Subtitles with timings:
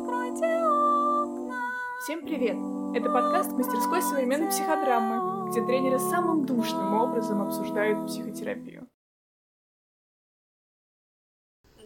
[0.00, 1.60] Откройте окна.
[2.02, 2.56] Всем привет!
[2.96, 8.88] Это подкаст мастерской современной психодрамы, где тренеры самым душным образом обсуждают психотерапию.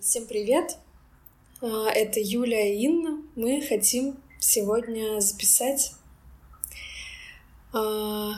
[0.01, 0.79] Всем привет!
[1.61, 3.21] А, это Юля и Инна.
[3.35, 5.95] Мы хотим сегодня записать
[7.73, 8.35] а,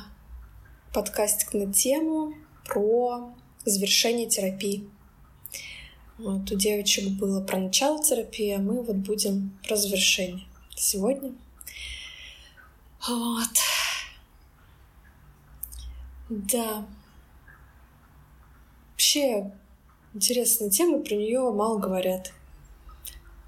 [0.95, 2.33] подкастик на тему
[2.65, 3.35] про
[3.67, 4.89] завершение терапии.
[6.19, 11.35] Вот, у девочек было про начало терапии, а мы вот будем про завершение сегодня.
[13.07, 13.49] Вот.
[16.31, 16.87] Да.
[18.93, 19.53] Вообще
[20.15, 22.33] интересная тема, про нее мало говорят.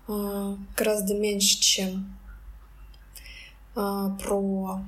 [0.06, 2.18] А, гораздо меньше, чем
[3.74, 4.80] а, про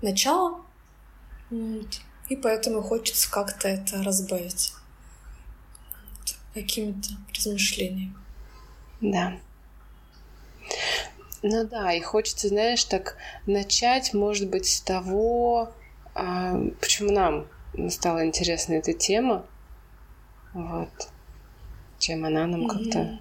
[0.00, 0.62] начало.
[1.50, 4.72] И поэтому хочется как-то это разбавить
[6.62, 8.14] какими-то размышлениями.
[9.00, 9.38] Да.
[11.42, 15.72] Ну да, и хочется, знаешь, так начать, может быть, с того,
[16.14, 17.46] а, почему нам
[17.90, 19.46] стала интересна эта тема,
[20.52, 21.08] вот,
[21.98, 22.68] чем она нам mm-hmm.
[22.68, 23.18] как-то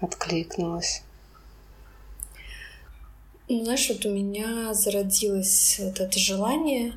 [0.00, 1.04] откликнулась.
[3.48, 6.94] Ну, знаешь, вот у меня зародилось вот это желание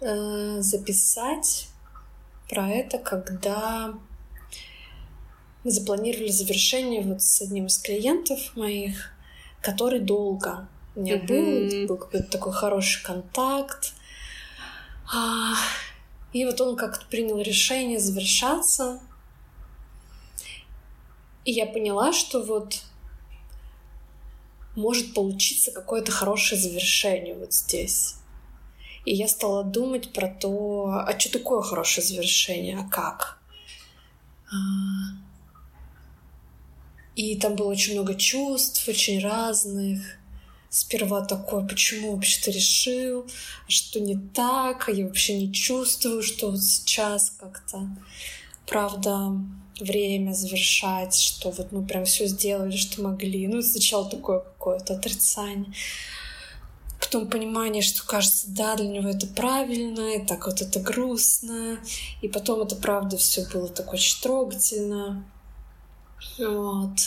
[0.00, 1.68] э, записать
[2.48, 3.94] про это, когда
[5.66, 9.10] мы запланировали завершение вот с одним из клиентов моих,
[9.60, 11.80] который долго у меня mm-hmm.
[11.80, 13.92] был, был какой-то такой хороший контакт.
[15.12, 15.54] А,
[16.32, 19.00] и вот он как-то принял решение завершаться.
[21.44, 22.82] И я поняла, что вот
[24.76, 28.14] может получиться какое-то хорошее завершение вот здесь.
[29.04, 33.40] И я стала думать про то, а что такое хорошее завершение, а как?
[37.16, 40.02] И там было очень много чувств, очень разных.
[40.68, 43.26] Сперва такое, почему вообще ты решил,
[43.66, 47.88] а что не так, а я вообще не чувствую, что вот сейчас как-то,
[48.66, 49.32] правда,
[49.80, 53.46] время завершать, что вот мы прям все сделали, что могли.
[53.48, 55.72] Ну, сначала такое какое-то отрицание.
[57.00, 61.78] Потом понимание, что кажется, да, для него это правильно, и так вот это грустно.
[62.20, 65.24] И потом это правда все было так очень трогательно.
[66.38, 66.98] Вот.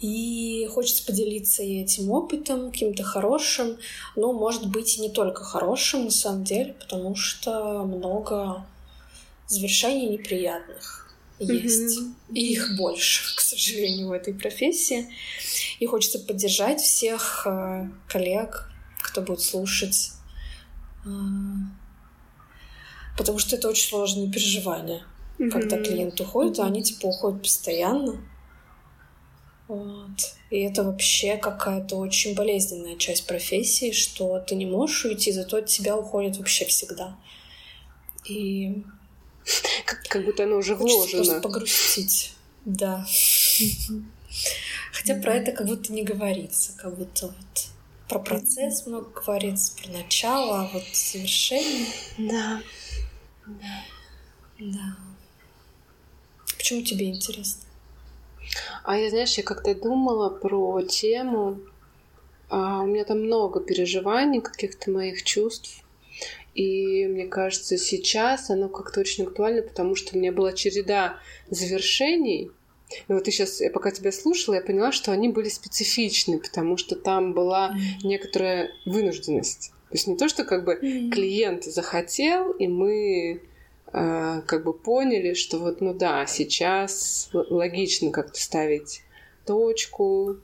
[0.00, 3.78] И хочется поделиться и этим опытом, каким-то хорошим,
[4.14, 8.64] но, может быть, и не только хорошим, на самом деле, потому что много
[9.48, 11.98] завершений неприятных есть.
[11.98, 12.34] Mm-hmm.
[12.34, 15.08] И их больше, к сожалению, в этой профессии.
[15.80, 20.12] И хочется поддержать всех э, коллег, кто будет слушать.
[21.04, 21.08] Э,
[23.16, 25.02] потому что это очень сложные переживания
[25.38, 25.50] mm-hmm.
[25.50, 28.20] когда клиент уходит, а они типа уходят постоянно.
[29.68, 30.34] Вот.
[30.50, 35.66] И это вообще какая-то очень болезненная часть профессии, что ты не можешь уйти, зато от
[35.66, 37.16] тебя уходит вообще всегда.
[38.24, 38.82] И
[39.84, 41.22] как, как будто оно уже вложено.
[41.22, 42.32] просто погрустить.
[42.64, 43.06] Да.
[44.92, 47.68] Хотя про это как будто не говорится, как будто вот
[48.08, 51.86] про процесс много говорится, про начало, а вот завершение.
[52.16, 52.62] Да.
[53.46, 53.84] Да.
[54.58, 54.96] Да.
[56.58, 57.62] Почему тебе интересно?
[58.84, 61.60] А я, знаешь, я как-то думала про тему.
[62.50, 65.84] А, у меня там много переживаний, каких-то моих чувств.
[66.54, 71.18] И мне кажется, сейчас оно как-то очень актуально, потому что у меня была череда
[71.48, 72.50] завершений.
[73.06, 76.76] И вот ты сейчас, я пока тебя слушала, я поняла, что они были специфичны, потому
[76.76, 79.70] что там была некоторая вынужденность.
[79.90, 83.42] То есть не то, что как бы клиент захотел, и мы
[83.90, 89.02] как бы поняли, что вот, ну да, сейчас логично как-то ставить
[89.46, 90.36] точку,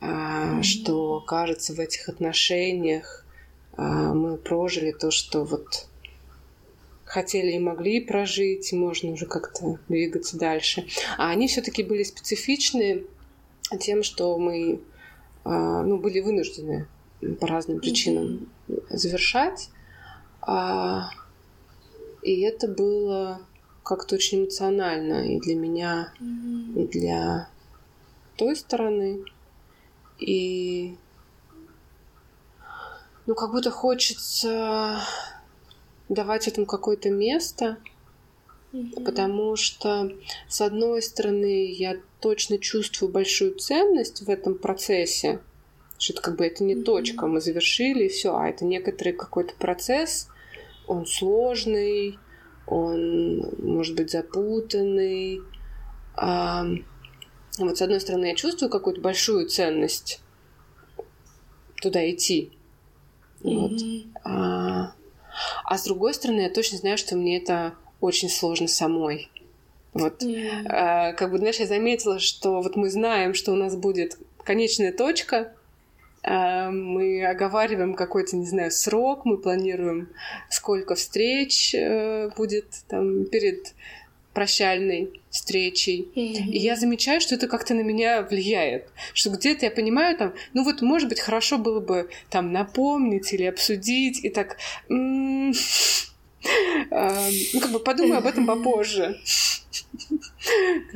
[0.00, 0.62] mm-hmm.
[0.62, 3.24] что, кажется, в этих отношениях
[3.76, 5.86] а, мы прожили то, что вот
[7.04, 10.86] хотели и могли прожить, можно уже как-то двигаться дальше.
[11.16, 13.04] А они все-таки были специфичны
[13.80, 14.80] тем, что мы
[15.44, 16.86] а, ну, были вынуждены
[17.40, 18.82] по разным причинам mm-hmm.
[18.90, 19.70] завершать.
[22.22, 23.40] И это было
[23.82, 26.82] как-то очень эмоционально и для меня, mm-hmm.
[26.82, 27.48] и для
[28.36, 29.24] той стороны.
[30.18, 30.96] И
[33.26, 35.00] ну, как будто хочется
[36.08, 37.78] давать этому какое-то место,
[38.72, 39.04] mm-hmm.
[39.04, 40.12] потому что,
[40.48, 45.40] с одной стороны, я точно чувствую большую ценность в этом процессе,
[45.98, 46.82] что это как бы это не mm-hmm.
[46.82, 50.28] точка, мы завершили и все, а это некоторый какой-то процесс,
[50.90, 52.18] он сложный,
[52.66, 55.40] он может быть запутанный.
[56.16, 56.66] А,
[57.58, 60.20] Вот с одной стороны, я чувствую какую-то большую ценность
[61.80, 62.52] туда идти.
[63.42, 63.72] Вот.
[63.72, 64.12] Mm-hmm.
[64.24, 64.92] А,
[65.64, 69.30] а с другой стороны, я точно знаю, что мне это очень сложно самой.
[69.92, 70.22] Вот.
[70.22, 70.66] Mm.
[70.68, 74.92] А, как бы, знаешь, я заметила, что вот мы знаем, что у нас будет конечная
[74.92, 75.54] точка,
[76.22, 80.08] мы оговариваем какой-то, не знаю, срок, мы планируем,
[80.50, 83.74] сколько встреч э, будет там перед
[84.34, 86.08] прощальной встречей.
[86.14, 86.50] Mm-hmm.
[86.50, 88.88] И я замечаю, что это как-то на меня влияет.
[89.12, 93.44] Что где-то я понимаю, там, ну вот, может быть, хорошо было бы там напомнить или
[93.44, 94.56] обсудить, и так...
[94.88, 95.52] М- а,
[96.42, 99.18] ну, как бы подумай об этом попозже.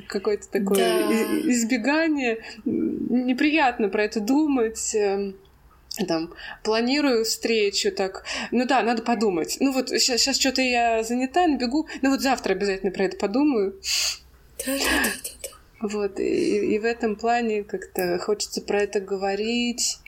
[0.08, 1.12] Какое-то такое да.
[1.50, 2.42] избегание.
[2.64, 5.36] Неприятно про это думать эм,
[6.06, 6.32] там,
[6.62, 9.56] планирую встречу, так, ну да, надо подумать.
[9.60, 13.80] Ну вот сейчас, сейчас что-то я занята, набегу, ну вот завтра обязательно про это подумаю.
[14.66, 15.54] Да-да-да.
[15.80, 19.98] Вот, и, и в этом плане как-то хочется про это говорить,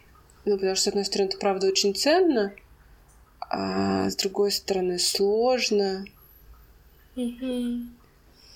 [0.45, 2.55] ну, потому что, с одной стороны, это правда очень ценно,
[3.49, 6.05] а с другой стороны, сложно.
[7.17, 7.89] Mm-hmm.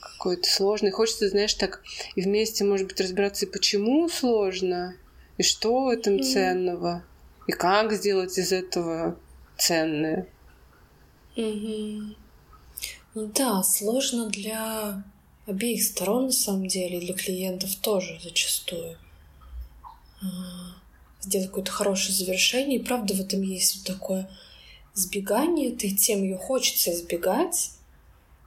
[0.00, 0.90] Какой-то сложный.
[0.90, 1.82] Хочется, знаешь, так
[2.14, 4.96] и вместе, может быть, разбираться, и почему сложно,
[5.38, 6.32] и что в этом mm-hmm.
[6.32, 7.04] ценного,
[7.46, 9.18] и как сделать из этого
[9.56, 10.26] ценное.
[11.36, 12.16] Mm-hmm.
[13.14, 15.04] Ну да, сложно для
[15.46, 18.96] обеих сторон, на самом деле, для клиентов тоже зачастую.
[20.22, 20.26] А,
[21.20, 22.78] сделать какое-то хорошее завершение.
[22.78, 24.30] И правда в этом есть вот такое
[24.94, 27.72] избегание этой темы, ее хочется избегать.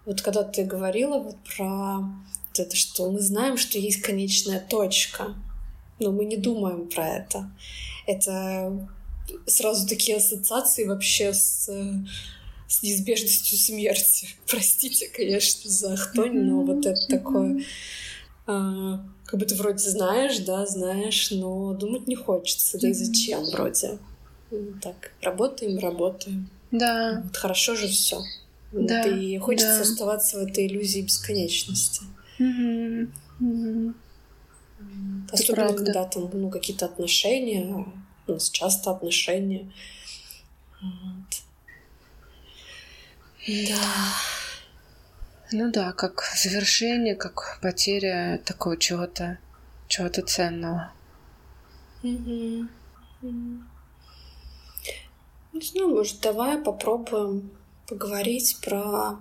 [0.05, 5.33] Вот когда ты говорила вот про вот это, что мы знаем, что есть конечная точка,
[5.99, 7.51] но мы не думаем про это.
[8.05, 8.89] Это
[9.47, 11.69] сразу такие ассоциации вообще с,
[12.67, 14.29] с неизбежностью смерти.
[14.47, 17.63] Простите, конечно, за хтонь, но вот это такое...
[18.45, 22.77] А, как бы ты вроде знаешь, да, знаешь, но думать не хочется.
[22.77, 23.97] Да и зачем вроде?
[24.81, 26.49] Так, работаем, работаем.
[26.71, 27.21] Да.
[27.23, 28.21] Вот хорошо же все.
[28.71, 29.03] Да.
[29.03, 29.81] Вот, и хочется да.
[29.81, 32.03] оставаться в этой иллюзии бесконечности.
[32.39, 33.09] Угу.
[33.39, 33.93] Угу.
[35.31, 37.85] Особенно когда там ну, какие-то отношения,
[38.27, 39.71] у нас часто отношения.
[40.81, 41.43] Вот.
[43.47, 44.13] Да.
[45.51, 49.37] Ну да, как завершение, как потеря такого чего-то,
[49.87, 50.91] чего-то ценного.
[52.01, 52.67] Угу.
[55.53, 57.51] Не знаю, может, давай попробуем
[57.87, 59.19] поговорить про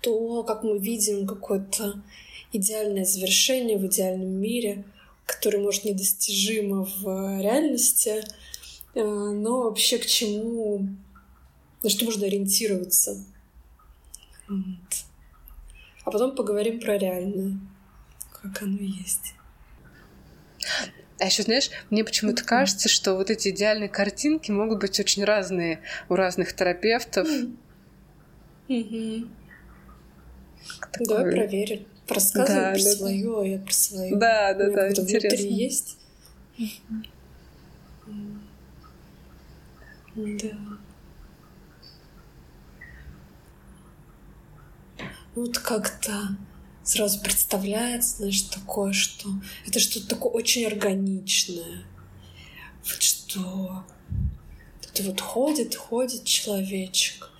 [0.00, 2.02] то, как мы видим какое-то
[2.52, 4.84] идеальное завершение в идеальном мире,
[5.26, 8.24] которое, может, недостижимо в реальности,
[8.94, 10.88] э, но вообще к чему,
[11.84, 13.24] на что можно ориентироваться.
[14.48, 15.04] Вот.
[16.04, 17.60] А потом поговорим про реальное,
[18.32, 19.34] как оно есть.
[21.20, 25.80] А еще, знаешь, мне почему-то кажется, что вот эти идеальные картинки могут быть очень разные
[26.08, 27.28] у разных терапевтов.
[28.68, 29.28] Mm-hmm.
[30.92, 31.06] Такой...
[31.06, 31.86] Давай проверим.
[32.08, 33.42] Рассказывай да, про да, свою, да.
[33.42, 34.16] а я про свою.
[34.16, 35.44] Да, да, да, интересно.
[35.44, 35.98] есть.
[40.14, 40.48] Да.
[45.34, 46.12] Вот как-то
[46.88, 49.28] сразу представляется, знаешь, такое, что
[49.66, 51.84] это что-то такое очень органичное.
[52.82, 53.84] Вот что
[54.82, 57.30] это вот ходит, ходит человечек,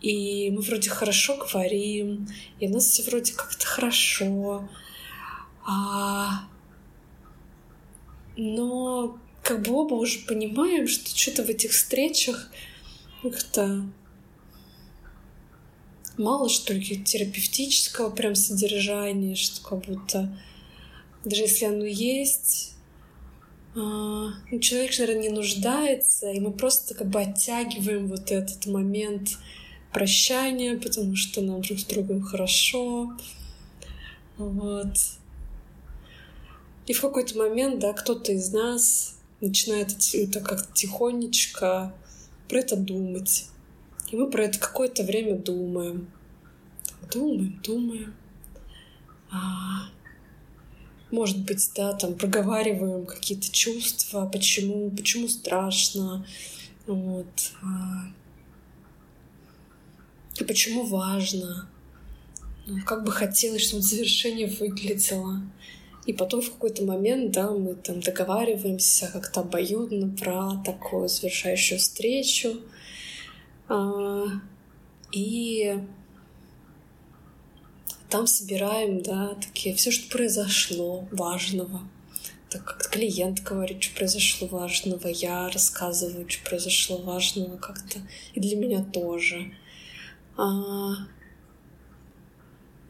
[0.00, 2.28] и мы вроде хорошо говорим,
[2.58, 4.68] и у нас все вроде как-то хорошо,
[5.64, 6.48] а...
[8.36, 12.50] но как бы оба уже понимаем, что что-то в этих встречах
[13.22, 13.84] как-то
[16.20, 20.38] мало, что ли, терапевтического прям содержания, что как будто
[21.24, 22.74] даже если оно есть,
[23.74, 29.38] а, ну, человек, наверное, не нуждается, и мы просто как бы оттягиваем вот этот момент
[29.92, 33.12] прощания, потому что нам друг с другом хорошо.
[34.38, 34.96] Вот.
[36.86, 41.94] И в какой-то момент, да, кто-то из нас начинает это как тихонечко
[42.48, 43.46] про это думать.
[44.10, 46.10] И мы про это какое-то время думаем.
[47.12, 48.14] Думаем, думаем.
[49.30, 49.88] А,
[51.10, 56.26] может быть, да, там проговариваем какие-то чувства, почему, почему страшно,
[56.86, 58.12] вот, а,
[60.44, 61.68] почему важно,
[62.66, 65.42] ну, как бы хотелось, чтобы завершение выглядело.
[66.06, 72.60] И потом в какой-то момент, да, мы там договариваемся как-то обоюдно про такую завершающую встречу,
[75.12, 75.78] и
[78.10, 81.80] Там собираем, да, такие все, что произошло важного.
[82.50, 88.00] Так как клиент говорит, что произошло важного, я рассказываю, что произошло важного как-то.
[88.34, 89.52] И для меня тоже.
[90.36, 90.94] А,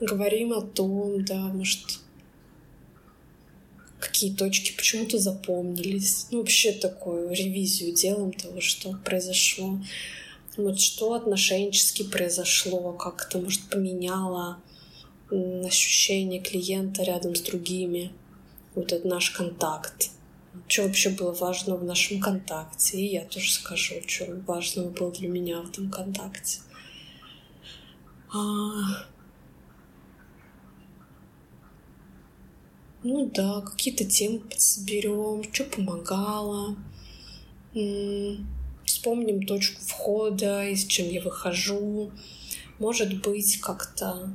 [0.00, 2.00] говорим о том, да, может,
[3.98, 6.28] какие точки почему-то запомнились.
[6.30, 9.78] Ну, вообще такую ревизию делаем того, что произошло.
[10.62, 14.58] Вот что отношенчески произошло, как это, может, поменяло
[15.30, 18.12] ощущение клиента рядом с другими.
[18.74, 20.10] Вот этот наш контакт.
[20.68, 22.98] Что вообще было важно в нашем контакте.
[22.98, 26.60] И я тоже скажу, что важного было для меня в этом контакте.
[28.32, 29.06] А...
[33.02, 36.76] Ну да, какие-то темы подсоберем, что помогало.
[39.00, 42.10] Вспомним точку входа, и с чем я выхожу.
[42.78, 44.30] Может быть, как-то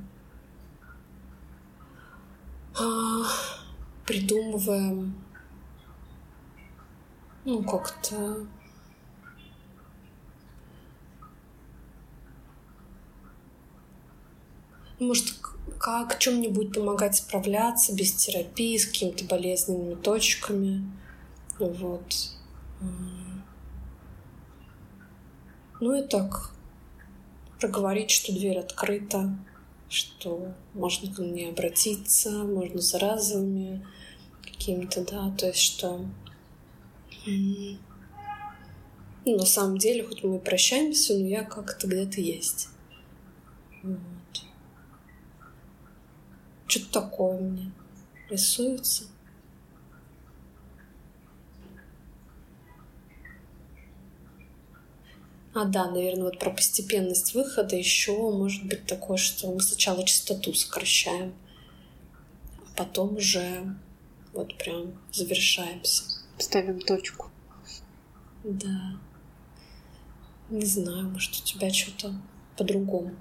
[2.73, 3.21] а,
[4.07, 5.23] придумываем,
[7.45, 8.47] ну, как-то
[14.97, 15.35] может,
[15.77, 20.91] как чем-нибудь помогать справляться без терапии, с какими-то болезненными точками.
[21.59, 22.31] Вот.
[25.81, 26.51] Ну и так,
[27.59, 29.37] проговорить, что дверь открыта,
[29.89, 33.85] что можно ко мне обратиться, можно за разовыми
[34.43, 36.05] какими-то, да, то есть что
[39.25, 42.69] ну, на самом деле, хоть мы прощаемся, но я как-то где-то есть.
[46.67, 47.71] Что-то такое мне
[48.29, 49.05] рисуется.
[55.55, 60.53] А, да, наверное, вот про постепенность выхода еще может быть такое, что мы сначала частоту
[60.53, 61.33] сокращаем,
[62.57, 63.73] а потом уже
[64.33, 66.03] вот прям завершаемся.
[66.37, 67.31] Ставим точку.
[68.43, 68.99] Да.
[70.49, 72.13] Не знаю, может, у тебя что-то
[72.57, 73.15] по-другому.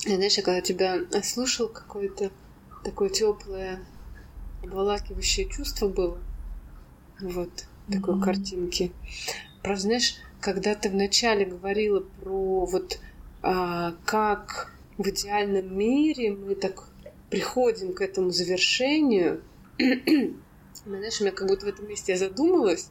[0.00, 2.32] Знаешь, я когда тебя слушал, какое-то
[2.82, 3.86] такое теплое,
[4.64, 6.18] обволакивающее чувство было.
[7.20, 7.50] Вот,
[7.86, 7.92] mm-hmm.
[7.92, 8.92] такой картинки.
[9.62, 12.98] Правда, знаешь, когда ты вначале говорила про вот
[13.42, 16.88] а, как в идеальном мире мы так
[17.30, 19.42] приходим к этому завершению,
[19.78, 22.90] знаешь, у меня как будто в этом месте я задумалась,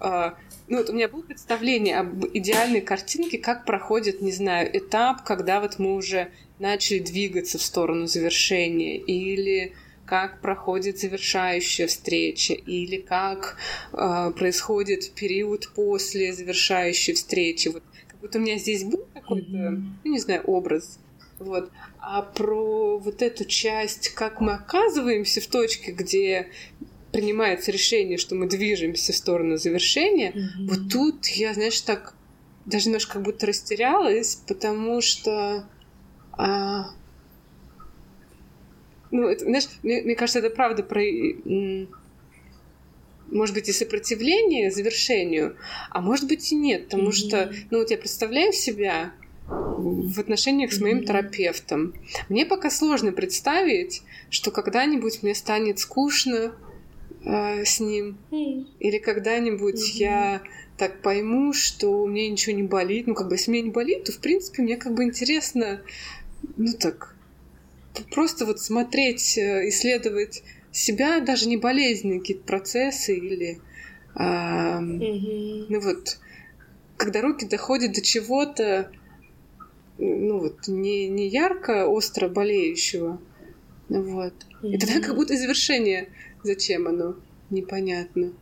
[0.00, 0.36] а,
[0.68, 5.60] ну, вот у меня было представление об идеальной картинке, как проходит, не знаю, этап, когда
[5.60, 9.74] вот мы уже начали двигаться в сторону завершения, или
[10.08, 13.56] как проходит завершающая встреча, или как
[13.92, 17.68] э, происходит период после завершающей встречи.
[17.68, 19.82] Вот как будто у меня здесь был какой-то, mm-hmm.
[20.04, 20.98] ну, не знаю, образ.
[21.38, 21.70] Вот.
[22.00, 26.48] А про вот эту часть, как мы оказываемся в точке, где
[27.12, 30.68] принимается решение, что мы движемся в сторону завершения, mm-hmm.
[30.68, 32.14] вот тут я, знаешь, так
[32.64, 35.68] даже немножко как будто растерялась, потому что
[36.32, 36.90] а,
[39.10, 41.02] ну, это, знаешь, мне, мне кажется, это правда про
[43.30, 45.56] может быть, и сопротивление завершению,
[45.90, 47.12] а может быть и нет, потому mm-hmm.
[47.12, 49.12] что, ну вот я представляю себя
[49.46, 51.06] в отношениях с моим mm-hmm.
[51.06, 51.94] терапевтом.
[52.28, 56.54] Мне пока сложно представить, что когда-нибудь мне станет скучно,
[57.24, 58.18] э, с ним.
[58.30, 58.66] Mm.
[58.80, 59.98] Или когда-нибудь mm-hmm.
[59.98, 60.42] я
[60.76, 63.06] так пойму, что мне ничего не болит.
[63.06, 65.80] Ну, как бы, если мне не болит, то, в принципе, мне как бы интересно,
[66.56, 67.16] ну, так,
[68.10, 73.60] просто вот смотреть, э, исследовать себя, даже не болезненные какие-то процессы или...
[74.14, 75.66] Э, mm-hmm.
[75.68, 76.18] Ну, вот,
[76.96, 78.90] когда руки доходят до чего-то,
[79.98, 83.20] ну, вот, не, не ярко, остро болеющего,
[83.88, 84.34] вот.
[84.62, 84.70] Mm-hmm.
[84.70, 86.08] И тогда как будто завершение
[86.42, 87.16] Зачем оно?
[87.50, 88.32] Непонятно.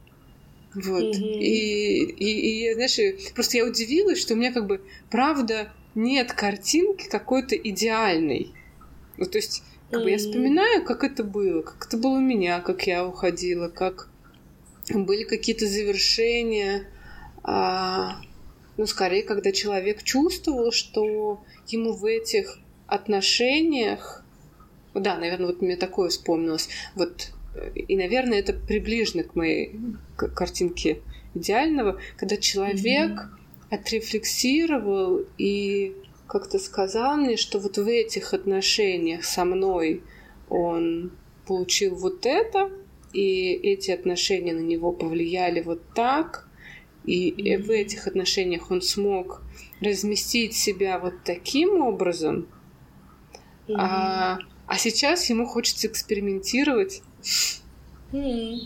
[0.74, 1.16] Вот.
[1.16, 1.38] Mm-hmm.
[1.40, 2.98] И, и, и, знаешь,
[3.34, 8.52] просто я удивилась, что у меня как бы, правда, нет картинки какой-то идеальной.
[9.18, 10.04] Вот, то есть, как mm-hmm.
[10.04, 14.08] бы я вспоминаю, как это было, как это было у меня, как я уходила, как
[14.92, 16.88] были какие-то завершения.
[17.42, 18.20] А,
[18.76, 24.22] ну, скорее, когда человек чувствовал, что ему в этих отношениях
[25.00, 26.68] да, наверное, вот мне такое вспомнилось.
[26.94, 27.32] Вот
[27.74, 29.74] и, наверное, это приближено к моей
[30.16, 31.02] картинке
[31.34, 33.28] идеального, когда человек mm-hmm.
[33.70, 35.94] отрефлексировал и
[36.26, 40.02] как-то сказал мне, что вот в этих отношениях со мной
[40.48, 41.12] он
[41.46, 42.70] получил вот это,
[43.12, 46.48] и эти отношения на него повлияли вот так,
[47.04, 47.62] и mm-hmm.
[47.62, 49.42] в этих отношениях он смог
[49.80, 52.48] разместить себя вот таким образом,
[53.68, 53.76] mm-hmm.
[53.78, 57.02] а А сейчас ему хочется экспериментировать
[58.12, 58.58] Mm.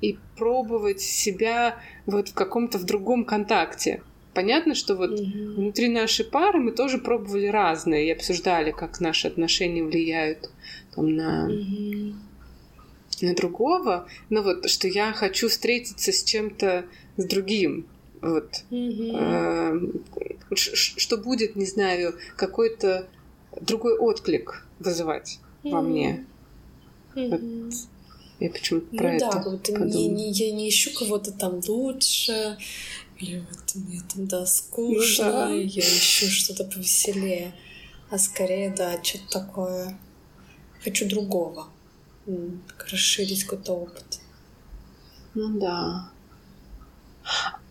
[0.00, 4.02] и пробовать себя вот в каком-то в другом контакте.
[4.34, 5.54] Понятно, что вот Мгм.
[5.56, 10.50] внутри нашей пары мы тоже пробовали разные и обсуждали, как наши отношения влияют
[10.94, 12.20] там, на, Мгм.
[13.22, 14.06] на другого.
[14.28, 16.84] Но вот что я хочу встретиться с чем-то
[17.16, 17.86] с другим.
[18.22, 18.64] Вот.
[20.54, 23.08] Ш- ш- что будет, не знаю, какой-то
[23.60, 26.24] другой отклик вызывать во мне.
[27.14, 27.70] Мгм.
[28.38, 30.08] Я почему-то Ну про да, это будто не, подумала.
[30.16, 32.56] не- я не ищу кого-то там лучше,
[33.20, 35.50] вот мне там, да, скучно, Ну да.
[35.54, 37.54] я ищу что-то повеселее.
[38.10, 39.98] А скорее, да, что-то такое.
[40.82, 41.68] Хочу другого.
[42.90, 44.20] Расширить какой-то опыт.
[45.34, 46.10] Ну да.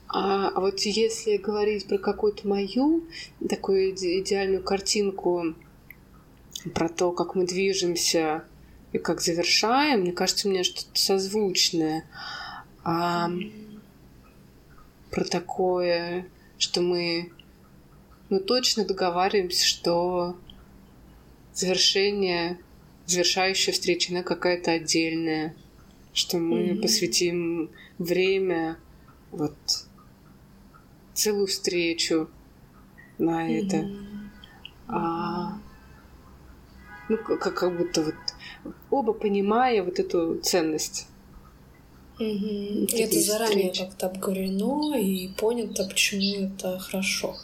[0.07, 3.03] А, а вот если говорить про какую-то мою
[3.47, 5.55] такую иде- идеальную картинку
[6.73, 8.43] про то, как мы движемся
[8.91, 12.05] и как завершаем, мне кажется, у меня что-то созвучное.
[12.83, 13.29] А,
[15.11, 17.31] про такое, что мы
[18.29, 20.37] ну, точно договариваемся, что
[21.53, 22.59] завершение,
[23.05, 25.55] завершающая встреча, она какая-то отдельная,
[26.13, 26.81] что мы Мгм.
[26.81, 28.77] посвятим время,
[29.31, 29.57] вот,
[31.13, 32.29] целую встречу
[33.17, 33.77] на это.
[33.77, 34.31] Мгм.
[34.87, 35.59] А,
[37.09, 41.07] ну, как, как будто вот оба понимая вот эту ценность.
[42.19, 47.37] И Такие это заранее как-то обговорено и понято, почему это хорошо.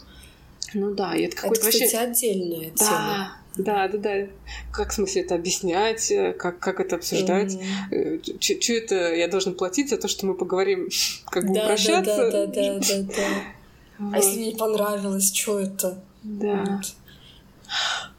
[0.74, 1.86] Ну да, и это Это, какой-то вообще...
[1.86, 3.32] кстати, отдельная тема.
[3.56, 4.26] Да, да, да, да.
[4.72, 7.54] Как в смысле это объяснять, э, как, как это обсуждать?
[7.54, 8.22] Мгм.
[8.40, 10.90] Что это я должен платить за то, что мы поговорим,
[11.30, 12.16] как бы Да, да, упрощаться?
[12.16, 13.12] да, да, да, да, да.
[13.98, 14.16] А Вот.
[14.16, 16.04] если не понравилось, что это?
[16.22, 16.82] Да.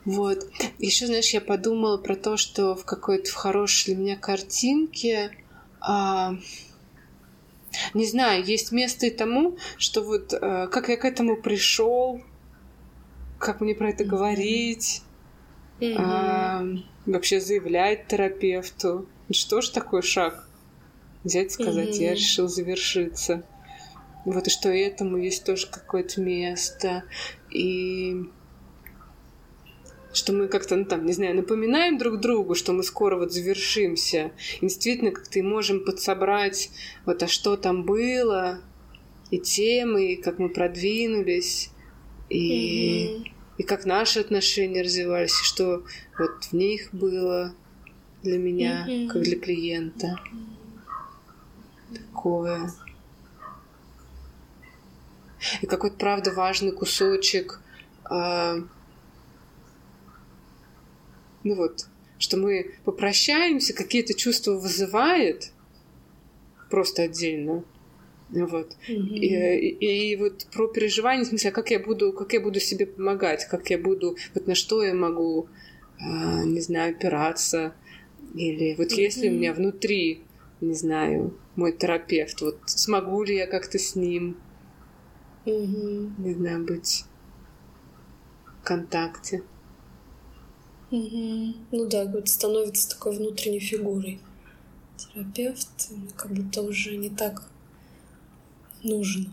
[0.06, 0.48] Вот.
[0.80, 5.47] Еще, знаешь, я подумала про то, что в какой-то в хорошей для меня картинке, а,
[7.94, 12.22] не знаю, есть место и тому, что вот э, как я к этому пришел,
[13.40, 14.12] как мне про это Мгм.
[14.12, 15.02] говорить,
[15.80, 16.00] Мгм.
[16.00, 16.64] а,
[17.06, 19.08] вообще заявлять терапевту.
[19.32, 20.48] Что ж такой шаг?
[21.24, 22.16] Взять и сказать, я Мгм.
[22.16, 23.44] решил завершиться.
[24.26, 27.04] Вот и что этому есть тоже какое-то место.
[27.50, 28.16] И
[30.18, 34.32] что мы как-то, ну там, не знаю, напоминаем друг другу, что мы скоро вот завершимся.
[34.60, 36.70] И действительно как-то и можем подсобрать
[37.06, 38.62] вот, а что там было,
[39.32, 41.70] и темы, и как мы продвинулись,
[42.30, 43.26] и, Мгм.
[43.58, 45.84] и как наши отношения развивались, и что
[46.18, 47.54] вот в них было
[48.24, 49.10] для меня, Мгм.
[49.10, 50.20] как для клиента.
[51.94, 52.72] Такое.
[55.62, 57.62] И какой-то, правда, важный кусочек
[58.10, 58.58] а,
[61.48, 65.52] ну вот, что мы попрощаемся, какие-то чувства вызывает
[66.70, 67.64] просто отдельно.
[68.30, 68.76] Вот.
[68.90, 69.16] Мгм.
[69.16, 72.60] И, и- и вот про переживание, в смысле, а как я буду, как я буду
[72.60, 75.48] себе помогать, как я буду, вот на что я могу,
[76.00, 77.74] а, не знаю, опираться,
[78.36, 80.24] или вот если у меня внутри,
[80.60, 84.36] не знаю, мой терапевт, вот смогу ли я как-то с ним,
[85.46, 86.16] Мгм.
[86.22, 87.06] не знаю, быть
[88.62, 89.42] в контакте.
[90.92, 91.56] Мгм.
[91.72, 94.20] Ну да, вот становится такой внутренней фигурой.
[94.98, 97.44] Терапевт м, как будто уже не так
[98.84, 99.30] нужно.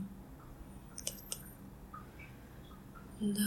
[0.99, 1.39] Вот это.
[3.21, 3.45] Да.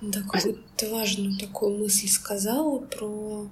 [0.00, 3.46] Да, А какую-то важную такую мысль сказала про...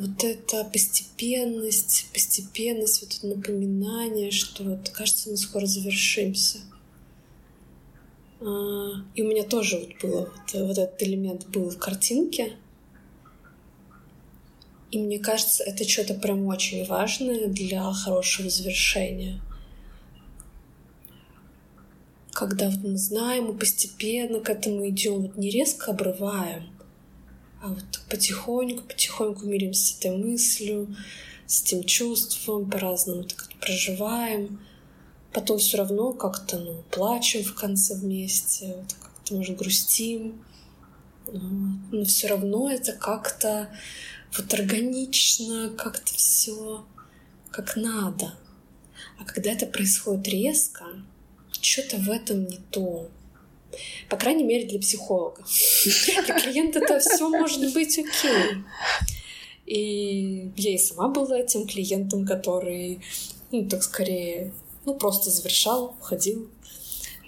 [0.00, 6.60] Вот эта постепенность, постепенность, вот это напоминание, что вот кажется, мы скоро завершимся.
[8.40, 12.56] А, И у меня тоже вот было вот, вот этот элемент был в картинке.
[14.90, 19.42] И мне кажется, это что-то прям очень важное для хорошего завершения.
[22.32, 26.70] Когда вот мы знаем и постепенно к этому идем, вот не резко обрываем,
[27.62, 30.96] а вот потихоньку, потихоньку миримся с этой мыслью,
[31.46, 34.60] с этим чувством, по-разному так это проживаем.
[35.32, 40.44] Потом все равно как-то, ну, плачем в конце вместе, вот как-то, может, грустим.
[41.32, 43.68] Но все равно это как-то
[44.36, 46.84] вот органично, как-то все
[47.50, 48.34] как надо.
[49.18, 50.84] А когда это происходит резко,
[51.60, 53.10] что-то в этом не то.
[54.08, 55.42] По крайней мере, для психолога.
[56.26, 58.64] Для клиента это все может быть окей.
[59.66, 63.00] И я и сама была этим клиентом, который,
[63.52, 64.52] ну, так скорее,
[64.84, 66.50] ну, просто завершал, уходил.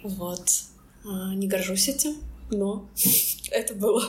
[0.02, 0.42] Вот.
[1.04, 2.16] А, не горжусь этим,
[2.50, 2.88] но
[3.50, 4.02] это было.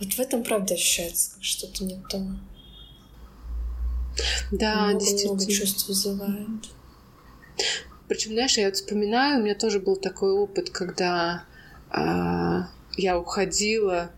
[0.00, 2.26] Вот в этом, правда, ощущается, как что-то не то.
[4.52, 5.34] Да, много, действительно.
[5.34, 6.70] много чувств вызывает.
[8.08, 11.44] Причем, знаешь, я вот вспоминаю, у меня тоже был такой опыт, когда
[11.90, 14.10] а, я уходила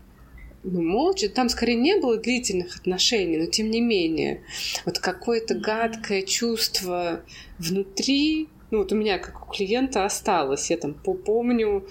[0.63, 1.29] ну, молча.
[1.29, 4.43] Там скорее не было длительных отношений, но тем не менее.
[4.85, 7.21] Вот какое-то гадкое чувство
[7.59, 10.69] внутри, ну вот у меня, как у клиента, осталось.
[10.69, 11.87] Я там помню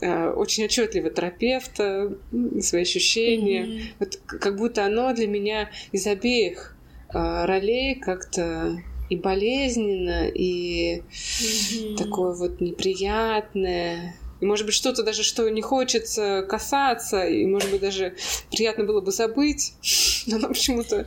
[0.00, 2.18] э, очень отчетливо терапевта,
[2.60, 3.64] свои ощущения.
[3.64, 3.82] Mm-hmm.
[3.98, 6.76] Вот как будто оно для меня из обеих
[7.14, 11.96] э, ролей как-то и болезненно, и mm-hmm.
[11.96, 14.16] такое вот неприятное.
[14.40, 18.14] И, может быть, что-то даже, что не хочется касаться, и, может быть, даже
[18.50, 19.74] приятно было бы забыть,
[20.26, 21.06] но оно почему-то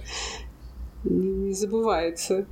[1.05, 2.45] не забывается.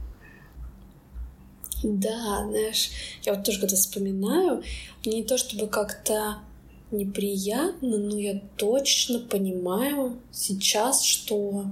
[1.84, 2.92] Да, знаешь,
[3.24, 4.64] я вот тоже когда вспоминаю,
[5.06, 6.38] мне не то чтобы как-то
[6.92, 11.66] неприятно, но я точно понимаю сейчас, что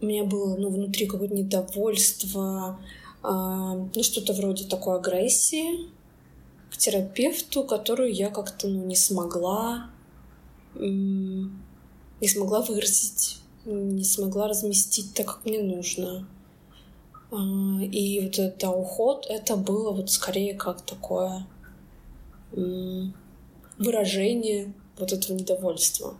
[0.00, 2.80] у меня было ну, внутри какое-то недовольство,
[3.22, 5.88] э, ну что-то вроде такой агрессии
[6.70, 9.90] к терапевту, которую я как-то ну, не смогла,
[10.74, 16.26] не смогла выразить, не смогла разместить так, как мне нужно.
[17.32, 17.36] А,
[17.82, 21.46] и вот это уход, это было вот скорее как такое
[23.78, 26.14] выражение вот этого недовольства.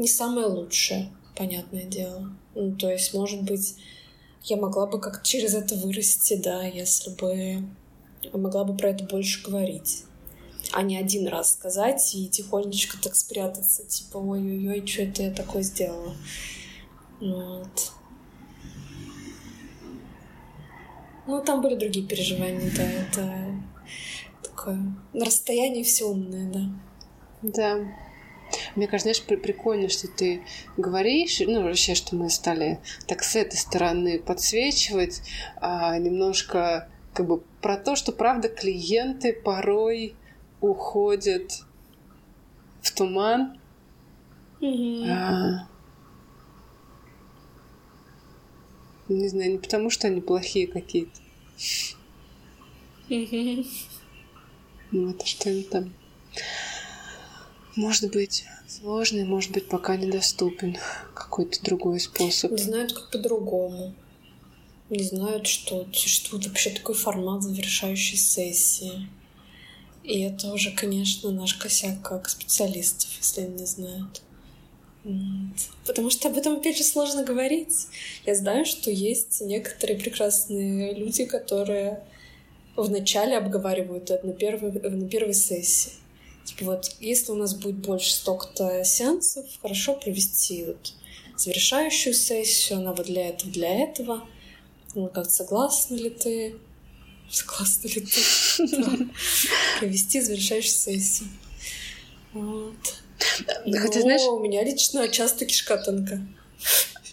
[0.00, 2.34] Не самое лучшее, понятное дело.
[2.56, 3.76] Ну, то есть, может быть,
[4.42, 7.62] я могла бы как-то через это вырасти, да, если бы
[8.32, 10.04] могла бы про это больше говорить
[10.72, 15.62] а не один раз сказать и тихонечко так спрятаться, типа, ой-ой-ой, что это я такое
[15.62, 16.14] сделала.
[17.20, 17.92] Вот.
[21.26, 23.46] Ну, там были другие переживания, да, это
[24.42, 24.78] такое
[25.12, 26.60] на расстоянии все умное, да.
[27.42, 28.09] Да.
[28.76, 30.42] Мне кажется, знаешь, прикольно, что ты
[30.76, 35.22] говоришь, ну, вообще, что мы стали так с этой стороны подсвечивать,
[35.56, 40.14] а, немножко как бы про то, что, правда, клиенты порой
[40.60, 41.64] уходят
[42.82, 43.58] в туман.
[44.60, 45.08] Mm-hmm.
[45.08, 45.68] А,
[49.10, 51.20] Не знаю, не потому что они плохие какие-то.
[54.92, 55.92] Ну, это что они там.
[57.76, 60.76] Может быть, сложный, может быть, пока недоступен
[61.14, 62.52] какой-то другой способ.
[62.52, 63.94] Не знают, как по-другому.
[64.88, 69.08] Не знают, что существует вообще такой формат завершающей сессии.
[70.02, 74.22] И это уже, конечно, наш косяк как специалистов, если они не знают.
[75.86, 77.86] Потому что об этом, опять же, сложно говорить.
[78.26, 82.02] Я знаю, что есть некоторые прекрасные люди, которые
[82.76, 85.92] вначале обговаривают это на первой, на первой сессии.
[86.44, 90.94] Типа вот, если у нас будет больше столько-то сеансов, хорошо провести вот
[91.36, 94.28] завершающую сессию, она вот для этого, для этого.
[94.94, 96.56] Ну, как согласна ли ты?
[97.30, 98.20] Согласна ли ты?
[99.78, 101.28] Провести завершающую сессию.
[102.32, 102.74] Вот.
[103.64, 104.22] Хотя, знаешь...
[104.22, 106.20] у меня лично часто кишка тонка.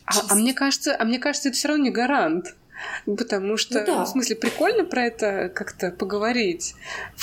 [0.06, 2.56] А, а мне кажется, а мне кажется, это все равно не гарант.
[3.06, 4.06] Потому что, ну, да.
[4.06, 6.76] в смысле, прикольно про это как-то поговорить.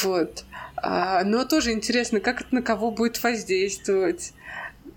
[0.03, 0.45] Вот.
[0.77, 4.33] А, но тоже интересно, как это на кого будет воздействовать.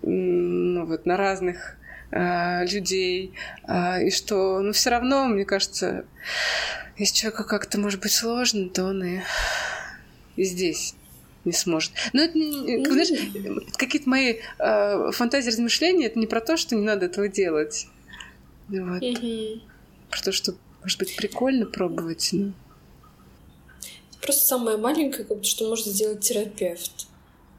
[0.02, 1.76] Ну, вот, на разных
[2.10, 3.34] а, людей.
[3.64, 6.04] А, и что, ну, все равно, мне кажется,
[6.96, 9.20] если человеку как-то может быть сложно, то он и,
[10.36, 10.94] и здесь
[11.44, 11.92] не сможет.
[12.12, 16.84] Но это, как, знаешь, какие-то мои э, фантазии, размышления, это не про то, что не
[16.84, 17.86] надо этого делать.
[18.68, 19.02] Вот.
[20.10, 22.30] Про то, что, может быть, прикольно пробовать.
[22.32, 22.52] Но...
[24.20, 27.06] Просто самое маленькое, как бы, что может сделать терапевт.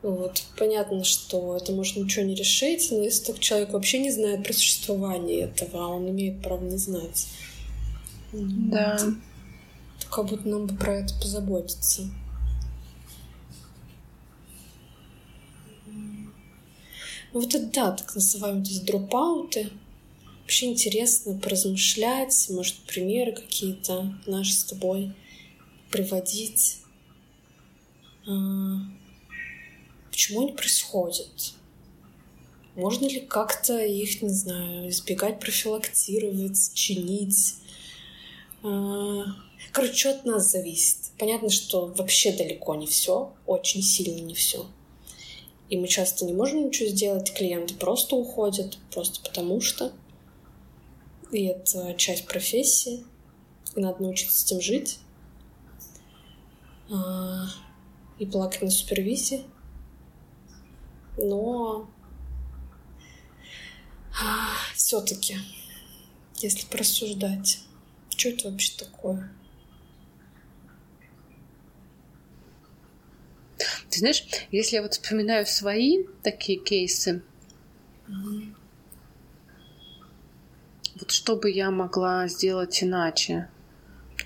[0.02, 0.44] Вот.
[0.58, 4.54] Понятно, что это может ничего не решить, но если так человек вообще не знает про
[4.54, 7.28] существование этого, а он имеет право не знать.
[8.32, 8.98] Да.
[9.02, 9.14] Вот.
[10.00, 12.10] То как будто нам бы про это позаботиться.
[17.32, 19.70] Ну, вот это, да, так называемые здесь дропауты.
[20.42, 25.14] Вообще интересно поразмышлять, может, примеры какие-то наши с тобой
[25.92, 26.78] приводить.
[28.28, 28.78] А,
[30.10, 31.54] почему они происходят?
[32.76, 37.56] Можно ли как-то их, не знаю, избегать, профилактировать, чинить?
[38.64, 39.24] А,
[39.72, 40.98] короче, что от нас зависит?
[41.18, 44.66] Понятно, что вообще далеко не все, очень сильно не все.
[45.70, 49.92] И мы часто не можем ничего сделать, клиенты просто уходят, просто потому что.
[51.32, 53.04] И это часть профессии.
[53.76, 54.98] И надо научиться с этим жить.
[56.90, 59.46] И плакать на супервизии.
[61.18, 61.90] Но
[64.22, 65.38] а, все-таки,
[66.38, 67.60] если порассуждать,
[68.10, 69.32] что это вообще такое?
[73.90, 77.24] Ты знаешь, если я вот вспоминаю свои такие кейсы,
[78.08, 78.56] mm-hmm.
[81.00, 83.50] вот что бы я могла сделать иначе?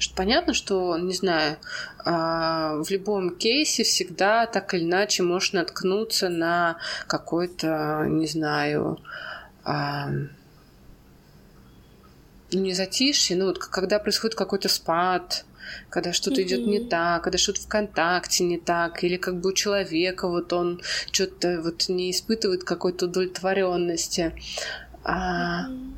[0.03, 1.57] Что понятно, что, не знаю,
[2.03, 6.75] а, в любом кейсе всегда так или иначе можешь наткнуться на
[7.07, 8.99] какой-то, не знаю,
[9.63, 10.09] а,
[12.51, 15.45] ну не затишье, ну вот когда происходит какой-то спад,
[15.89, 16.43] когда что-то mm-hmm.
[16.43, 20.51] идет не так, когда что-то в контакте не так, или как бы у человека вот
[20.51, 20.81] он
[21.13, 24.33] что-то вот не испытывает какой-то удовлетворенности.
[25.05, 25.93] А, mm-hmm.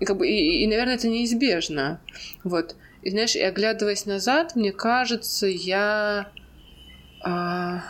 [0.00, 2.00] и, как бы, и, и, наверное, это неизбежно.
[2.42, 2.76] Вот.
[3.06, 6.28] И знаешь, и оглядываясь назад, мне кажется, я...
[7.24, 7.84] А...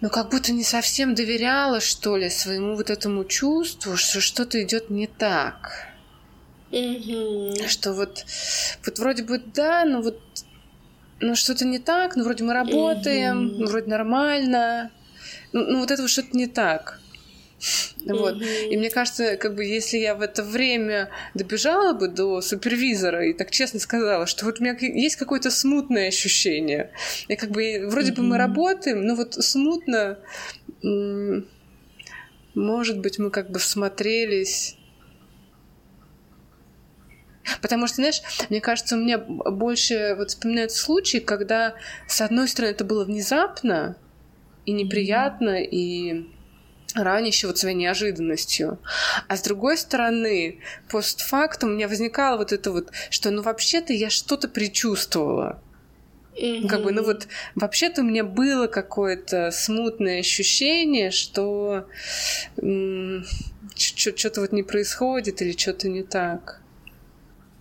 [0.00, 4.88] Ну, как будто не совсем доверяла, что ли, своему вот этому чувству, что что-то идет
[4.88, 5.88] не так.
[6.70, 7.66] Mm-hmm.
[7.66, 8.24] Что вот,
[8.86, 10.20] вот вроде бы да, но вот
[11.18, 13.56] ну что-то не так, ну вроде мы работаем, mm-hmm.
[13.58, 14.92] ну вроде нормально,
[15.52, 17.00] ну, ну вот это что-то не так.
[18.04, 18.36] Вот.
[18.36, 18.68] Mm-hmm.
[18.68, 23.32] И мне кажется, как бы если я в это время добежала бы до супервизора и
[23.32, 26.90] так честно сказала, что вот у меня есть какое-то смутное ощущение.
[27.28, 28.16] И как бы вроде mm-hmm.
[28.16, 30.18] бы мы работаем, но вот смутно,
[32.54, 34.76] может быть, мы как бы всмотрелись
[37.60, 41.74] Потому что, знаешь, мне кажется, у меня больше вот вспоминаются случаи, когда,
[42.06, 43.96] с одной стороны, это было внезапно
[44.64, 46.28] и неприятно, и
[46.94, 48.78] ранящего вот своей неожиданностью.
[49.28, 54.10] А с другой стороны, постфактум у меня возникало вот это вот, что ну вообще-то я
[54.10, 55.60] что-то предчувствовала.
[56.40, 56.66] Mm-hmm.
[56.66, 61.86] Как бы, ну вот, вообще-то у меня было какое-то смутное ощущение, что
[62.56, 63.26] м-
[63.76, 66.62] что-то вот не происходит или что-то не так.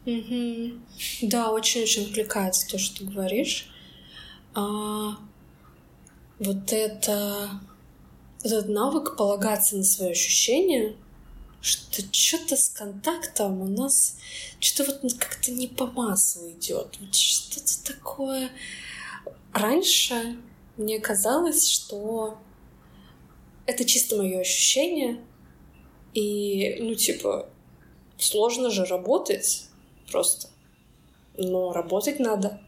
[0.06, 0.72] Угу.
[1.24, 3.68] Да, очень-очень откликается то, что ты говоришь.
[4.56, 5.18] А,
[6.40, 7.50] вот это
[8.44, 10.96] этот навык полагаться на свои ощущения,
[11.62, 14.18] что что-то с контактом у нас
[14.60, 16.98] что-то вот как-то не по маслу идет.
[17.00, 18.50] Вот что-то такое.
[19.54, 20.38] Раньше
[20.78, 22.38] мне казалось, что
[23.66, 25.22] это чисто мое ощущение,
[26.14, 27.48] и, ну, типа,
[28.18, 29.66] сложно же работать
[30.12, 30.50] просто.
[31.38, 32.60] Но работать надо.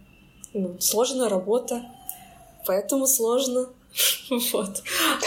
[0.54, 1.84] Ну, сложная работа,
[2.66, 3.70] поэтому сложно.
[4.51, 4.84] Вот.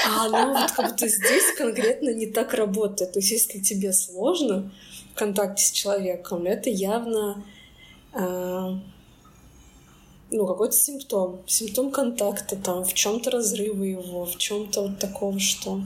[0.06, 3.12] А оно вот как будто здесь конкретно не так работает.
[3.12, 4.72] То есть, если тебе сложно
[5.14, 7.44] в контакте с человеком, это явно
[8.12, 8.70] э,
[10.30, 11.42] ну, какой-то симптом.
[11.46, 15.80] Симптом контакта, там, в чем-то разрыва его, в чем-то вот такого, что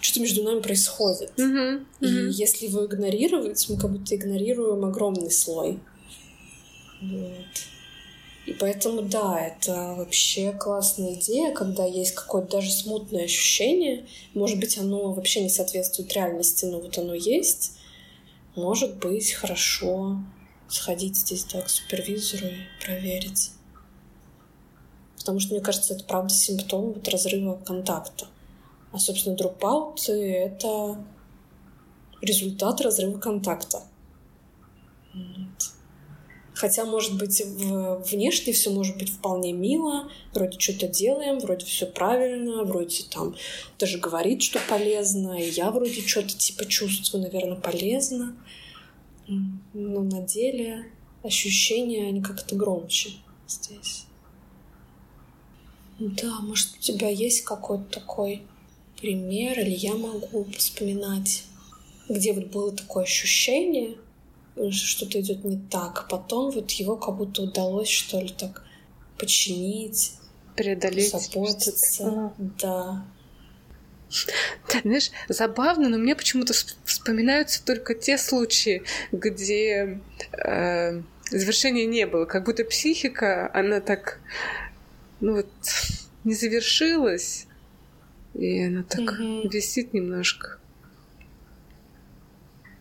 [0.00, 1.32] что-то между нами происходит.
[1.36, 1.86] Mm-hmm.
[2.00, 2.28] И mm-hmm.
[2.30, 5.80] если его игнорировать, мы как будто игнорируем огромный слой.
[7.00, 7.75] Вот.
[8.46, 14.06] И поэтому, да, это вообще классная идея, когда есть какое-то даже смутное ощущение.
[14.34, 17.72] Может быть, оно вообще не соответствует реальности, но вот оно есть.
[18.54, 20.18] Может быть, хорошо
[20.68, 23.50] сходить здесь да, к супервизору и проверить.
[25.18, 28.28] Потому что, мне кажется, это правда симптом вот разрыва контакта.
[28.92, 31.04] А, собственно, дропаут— это
[32.22, 33.82] результат разрыва контакта.
[35.12, 35.75] Вот.
[36.56, 42.64] Хотя, может быть, внешне все может быть вполне мило, вроде что-то делаем, вроде все правильно,
[42.64, 43.36] вроде там
[43.78, 48.34] даже говорит, что полезно, и я вроде что-то типа чувствую, наверное, полезно.
[49.28, 50.90] Но на деле
[51.22, 53.10] ощущения, они как-то громче
[53.46, 54.06] здесь.
[55.98, 58.40] Да, может, у тебя есть какой-то такой
[58.98, 61.44] пример, или я могу вспоминать,
[62.08, 63.98] где вот было такое ощущение,
[64.70, 66.08] что-то идет не так.
[66.08, 68.62] Потом вот его как будто удалось, что ли, так
[69.18, 70.14] починить,
[70.56, 72.06] преодолеть, заботиться.
[72.06, 72.34] Ага.
[72.38, 73.04] Да.
[74.68, 80.00] Ты знаешь, забавно, но мне почему-то вспоминаются только те случаи, где
[80.32, 82.24] э, завершения не было.
[82.24, 84.20] Как будто психика, она так,
[85.20, 85.48] ну вот,
[86.24, 87.46] не завершилась,
[88.34, 89.48] и она так угу.
[89.48, 90.58] висит немножко.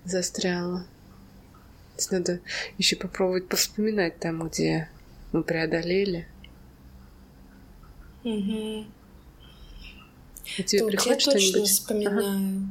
[0.04, 0.86] Застряла.
[1.96, 2.40] То есть надо
[2.78, 4.90] еще попробовать повспоминать там, где
[5.32, 6.28] мы преодолели.
[8.26, 8.86] Угу.
[10.58, 11.70] А тебе приходит что-нибудь?
[11.70, 12.68] вспоминаю.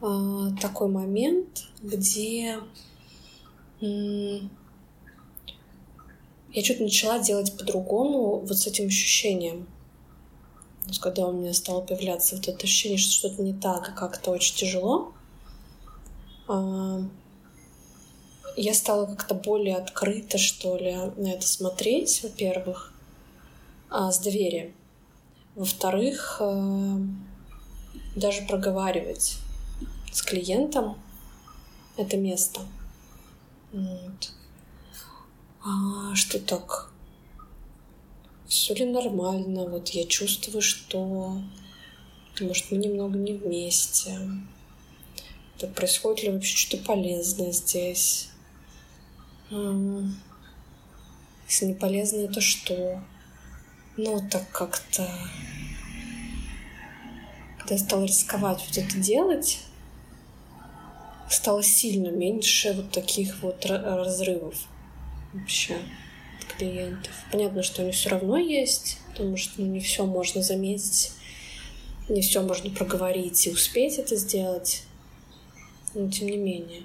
[0.00, 0.56] Ага.
[0.60, 2.58] такой момент, где
[6.52, 9.66] я что-то начала делать по-другому вот с этим ощущением.
[10.82, 13.92] То есть, когда у меня стало появляться вот это ощущение, что что-то не так, и
[13.92, 15.12] как-то очень тяжело,
[16.48, 17.02] э,
[18.56, 22.92] я стала как-то более открыто, что ли, на это смотреть, во-первых,
[23.88, 24.72] а, с доверием.
[25.54, 26.96] Во-вторых, э,
[28.16, 29.36] даже проговаривать
[30.12, 30.96] с клиентом
[31.96, 32.60] это место.
[33.72, 34.32] Вот.
[35.64, 36.92] А, что так?
[38.46, 39.66] Все ли нормально?
[39.66, 41.40] Вот я чувствую, что
[42.40, 44.18] может мы немного не вместе.
[45.58, 48.30] Так происходит ли вообще что-то полезное здесь?
[49.50, 50.06] Если
[51.66, 53.02] не полезное, то что?
[53.96, 55.08] Ну, так как-то...
[57.58, 59.58] Когда я стала рисковать вот это делать,
[61.28, 64.54] стало сильно меньше вот таких вот разрывов
[65.32, 65.78] вообще
[66.40, 67.12] от клиентов.
[67.30, 71.12] Понятно, что они все равно есть, потому что ну, не все можно заметить,
[72.08, 74.84] не все можно проговорить и успеть это сделать.
[75.94, 76.82] Но тем не менее.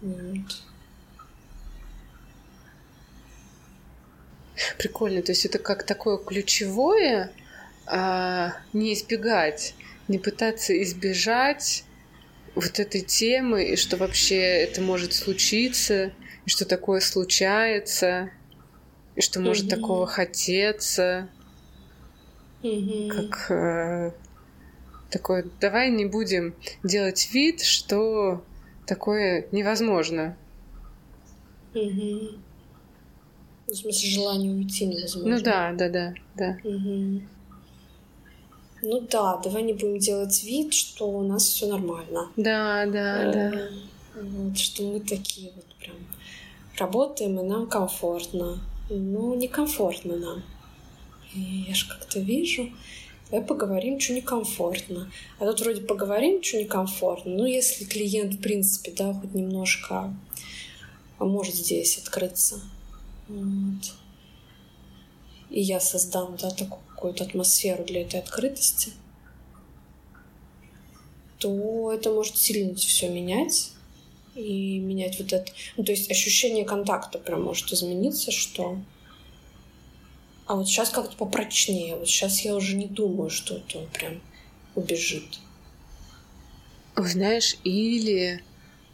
[0.00, 0.62] Вот.
[4.78, 7.30] Прикольно, то есть это как такое ключевое,
[7.86, 9.74] а, не избегать,
[10.08, 11.84] не пытаться избежать
[12.54, 16.12] вот этой темы, и что вообще это может случиться,
[16.46, 18.30] и что такое случается,
[19.14, 19.76] и что может mm-hmm.
[19.76, 21.28] такого хотеться.
[22.62, 23.08] Mm-hmm.
[23.08, 24.12] Как э,
[25.10, 28.42] такое, давай не будем делать вид, что
[28.86, 30.36] такое невозможно.
[31.74, 32.38] Mm-hmm.
[33.66, 35.36] В смысле, желание уйти невозможно.
[35.36, 36.58] Ну да, да, да, да.
[36.62, 37.22] Угу.
[38.82, 42.30] Ну да, давай не будем делать вид, что у нас все нормально.
[42.36, 43.68] Да, да, э, да.
[44.22, 45.96] Вот, что мы такие вот прям
[46.78, 48.60] работаем, и нам комфортно.
[48.88, 50.42] Ну, некомфортно нам.
[51.34, 52.70] И я же как-то вижу,
[53.30, 55.10] давай поговорим, что некомфортно.
[55.38, 57.32] А тут вроде поговорим, что некомфортно.
[57.32, 60.14] Ну, если клиент, в принципе, да, хоть немножко
[61.18, 62.60] может здесь открыться.
[63.28, 63.94] Вот.
[65.50, 68.92] И я создам, да, такую какую-то атмосферу для этой открытости,
[71.38, 73.72] то это может сильно все менять
[74.34, 75.52] и менять вот это...
[75.76, 78.78] Ну, то есть ощущение контакта прям может измениться, что...
[80.46, 81.96] А вот сейчас как-то попрочнее.
[81.96, 84.20] Вот сейчас я уже не думаю, что это он прям
[84.74, 85.40] убежит.
[86.96, 88.42] Знаешь, или...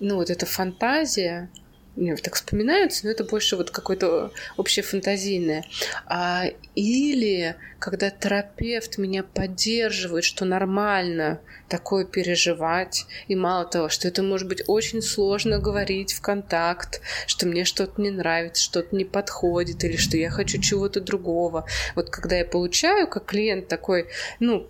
[0.01, 1.49] Ну, вот эта фантазия,
[1.97, 5.65] мне так вспоминаются, но это больше вот какое-то общее фантазийное.
[6.07, 14.23] А, или когда терапевт меня поддерживает, что нормально такое переживать, и мало того, что это
[14.23, 19.85] может быть очень сложно говорить в контакт, что мне что-то не нравится, что-то не подходит,
[19.85, 21.67] или что я хочу чего-то другого.
[21.95, 24.07] Вот когда я получаю как клиент такой,
[24.39, 24.67] ну,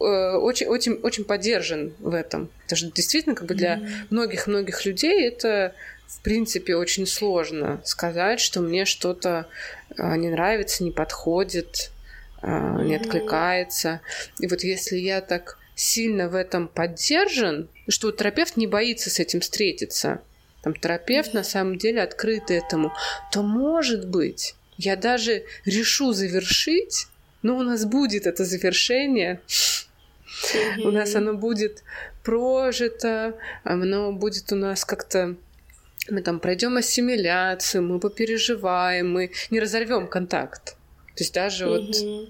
[0.00, 2.48] э, очень, очень, очень поддержан в этом.
[2.62, 5.74] Потому что действительно, как бы для многих-многих людей это
[6.06, 9.46] в принципе, очень сложно сказать, что мне что-то
[9.96, 11.90] а, не нравится, не подходит,
[12.42, 14.00] а, не откликается.
[14.38, 19.40] И вот если я так сильно в этом поддержан, что терапевт не боится с этим
[19.40, 20.22] встретиться,
[20.62, 22.92] там терапевт на самом деле открыт этому,
[23.30, 27.06] то, может быть, я даже решу завершить,
[27.42, 29.40] но у нас будет это завершение,
[30.82, 31.82] у нас оно будет
[32.24, 35.36] прожито, оно будет у нас как-то
[36.10, 40.76] мы там пройдем ассимиляцию, мы попереживаем, мы не разорвем контакт.
[41.14, 42.20] То есть даже mm-hmm.
[42.20, 42.28] вот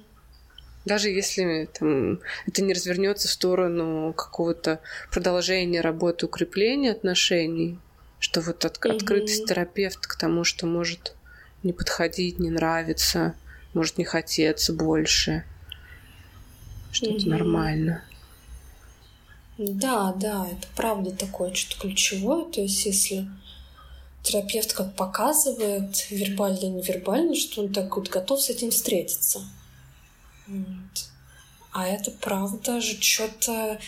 [0.84, 7.78] даже если там, это не развернется в сторону какого-то продолжения работы, укрепления отношений,
[8.20, 8.96] что вот от, mm-hmm.
[8.96, 11.16] открытость терапевта к тому, что может
[11.64, 13.34] не подходить, не нравиться,
[13.74, 15.44] может не хотеться больше,
[16.92, 17.16] что mm-hmm.
[17.16, 18.04] это нормально.
[19.58, 22.44] Да, да, это правда такое что-то ключевое.
[22.44, 23.26] То есть, если
[24.26, 29.40] терапевт как показывает, вербально и невербально, что он так вот готов с этим встретиться.
[30.48, 31.10] Вот.
[31.72, 33.78] А это правда же что-то...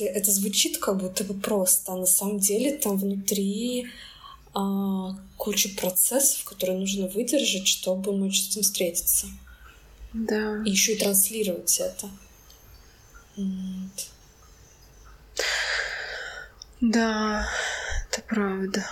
[0.00, 3.88] Это звучит как будто бы просто, а на самом деле там внутри
[4.54, 9.26] а, куча процессов, которые нужно выдержать, чтобы мочь с этим встретиться.
[10.14, 10.62] Да.
[10.64, 12.08] И еще и транслировать это.
[13.36, 14.06] Вот.
[16.80, 17.46] Да,
[18.08, 18.86] это правда.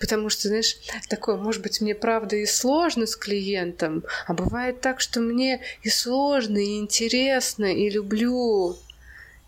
[0.00, 0.76] Потому что, знаешь,
[1.08, 5.88] такое, может быть, мне правда и сложно с клиентом, а бывает так, что мне и
[5.88, 8.76] сложно, и интересно, и люблю,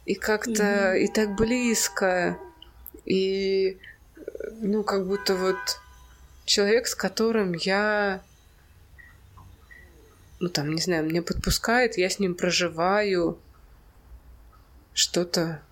[0.05, 1.01] и как-то mm-hmm.
[1.01, 2.39] и так близко,
[3.05, 3.78] и
[4.61, 5.57] ну как будто вот
[6.45, 8.22] человек, с которым я
[10.41, 13.39] ну там, не знаю, мне подпускает, я с ним проживаю
[14.93, 15.62] что-то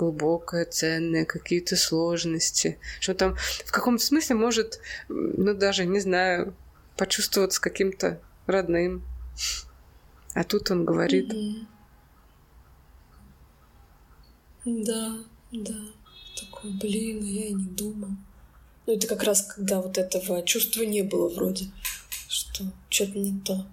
[0.00, 3.36] глубокое, ценное, какие-то сложности, что там
[3.66, 6.54] в каком-то смысле может, ну даже, не знаю,
[6.96, 9.04] почувствоваться каким-то родным.
[10.32, 11.28] А тут он говорит.
[14.64, 15.18] Да,
[15.52, 15.78] да.
[16.38, 18.10] Такой, блин, а я и не думал.
[18.86, 21.66] Ну, это как раз когда вот этого чувства не было вроде,
[22.28, 23.66] что что-то не то.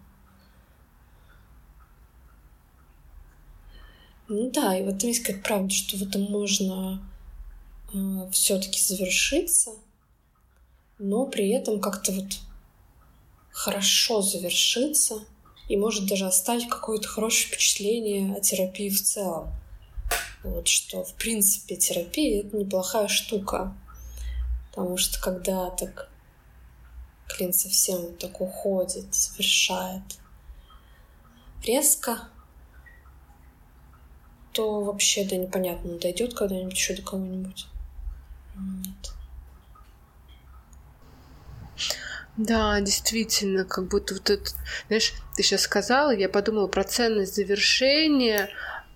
[4.30, 7.02] Ну да, и в этом есть как правда, что в этом можно
[7.94, 7.98] э,
[8.32, 9.72] все-таки завершиться,
[11.00, 12.40] но при этом как-то вот
[13.52, 15.24] хорошо завершиться
[15.70, 19.50] и может даже оставить какое-то хорошее впечатление о терапии в целом.
[20.44, 23.76] Вот что, в принципе, терапия— это неплохая штука.
[24.70, 26.10] Потому что когда так
[27.28, 30.04] клиент совсем вот так уходит, завершает
[31.66, 32.30] резко,
[34.58, 37.68] то вообще, да, непонятно, дойдет когда-нибудь еще до кого-нибудь.
[38.56, 39.14] Нет.
[42.38, 44.50] Да, действительно, как будто вот это,
[44.88, 48.50] знаешь, ты сейчас сказала, я подумала про ценность завершения,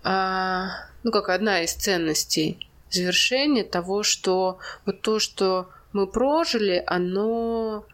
[0.03, 0.69] а,
[1.03, 4.57] ну, как одна из ценностей завершения того, что
[4.87, 7.85] вот то, что мы прожили, оно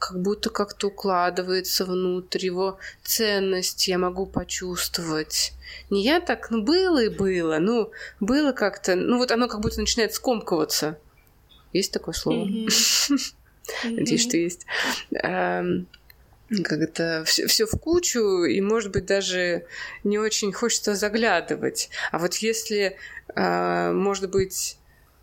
[0.00, 5.52] как будто как-то укладывается внутрь, его ценность я могу почувствовать.
[5.90, 9.78] Не я так, ну было и было, ну было как-то, ну вот оно как будто
[9.78, 10.98] начинает скомкиваться.
[11.74, 12.46] Есть такое слово?
[13.84, 14.66] Надеюсь, что есть.
[15.12, 19.66] Как это все, все в кучу, и, может быть, даже
[20.02, 21.90] не очень хочется заглядывать.
[22.10, 22.96] А вот если,
[23.36, 24.79] э, может быть,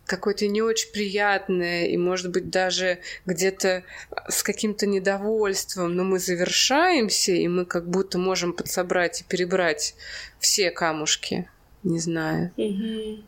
[0.08, 3.84] какое-то не очень приятное, и, может быть, даже где-то
[4.28, 9.96] с каким-то недовольством, но мы завершаемся, и мы как будто можем подсобрать и перебрать
[10.40, 11.50] все камушки,
[11.84, 13.24] не знаю, угу.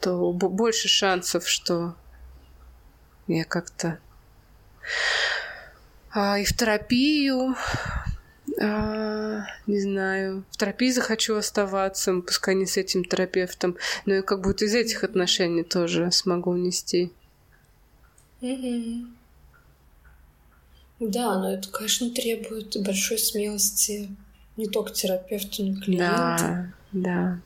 [0.00, 1.94] то больше шансов, что
[3.26, 3.98] я как-то
[6.10, 7.56] а, и в терапию
[8.62, 14.40] а, не знаю, в терапии захочу оставаться, пускай не с этим терапевтом, но и как
[14.40, 17.12] будто из этих отношений тоже смогу унести.
[18.40, 19.06] Mm-hmm.
[21.00, 24.08] Да, но это, конечно, требует большой смелости
[24.56, 26.04] не только терапевту, но и клиенту.
[26.08, 27.40] Да, да.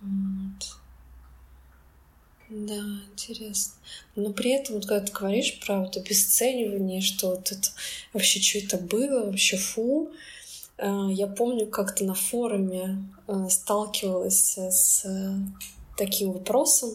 [0.00, 0.80] Вот.
[2.48, 2.82] Да,
[3.12, 3.74] интересно.
[4.16, 7.68] Но при этом, вот, когда ты говоришь про вот обесценивание, что вот это
[8.12, 10.10] вообще что это было, вообще фу,
[10.82, 15.34] я помню, как-то на форуме э, сталкивалась с э,
[15.96, 16.90] таким вопросом.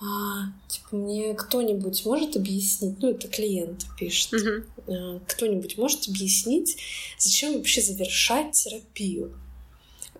[0.00, 5.20] А, типа, мне кто-нибудь может объяснить, ну, это клиент пишет, uh-huh.
[5.26, 6.78] кто-нибудь может объяснить,
[7.18, 9.38] зачем вообще завершать терапию?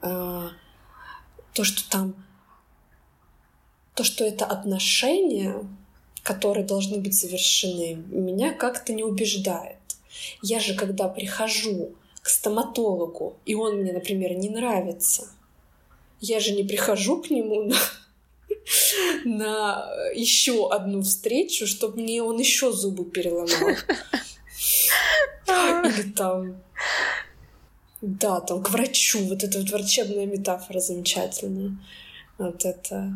[0.03, 0.51] А,
[1.55, 2.14] то, что там
[3.95, 5.66] то, что это отношения,
[6.22, 9.76] которые должны быть завершены, меня как-то не убеждает.
[10.43, 11.95] Я же, когда прихожу
[12.31, 15.28] стоматологу, и он мне, например, не нравится,
[16.20, 17.76] я же не прихожу к нему на,
[19.24, 23.76] на еще одну встречу, чтобы мне он еще зубы переломал.
[25.47, 26.62] Или там
[28.01, 29.18] да, там к врачу.
[29.26, 31.76] Вот эта вот врачебная метафора замечательная.
[32.39, 33.12] Вот это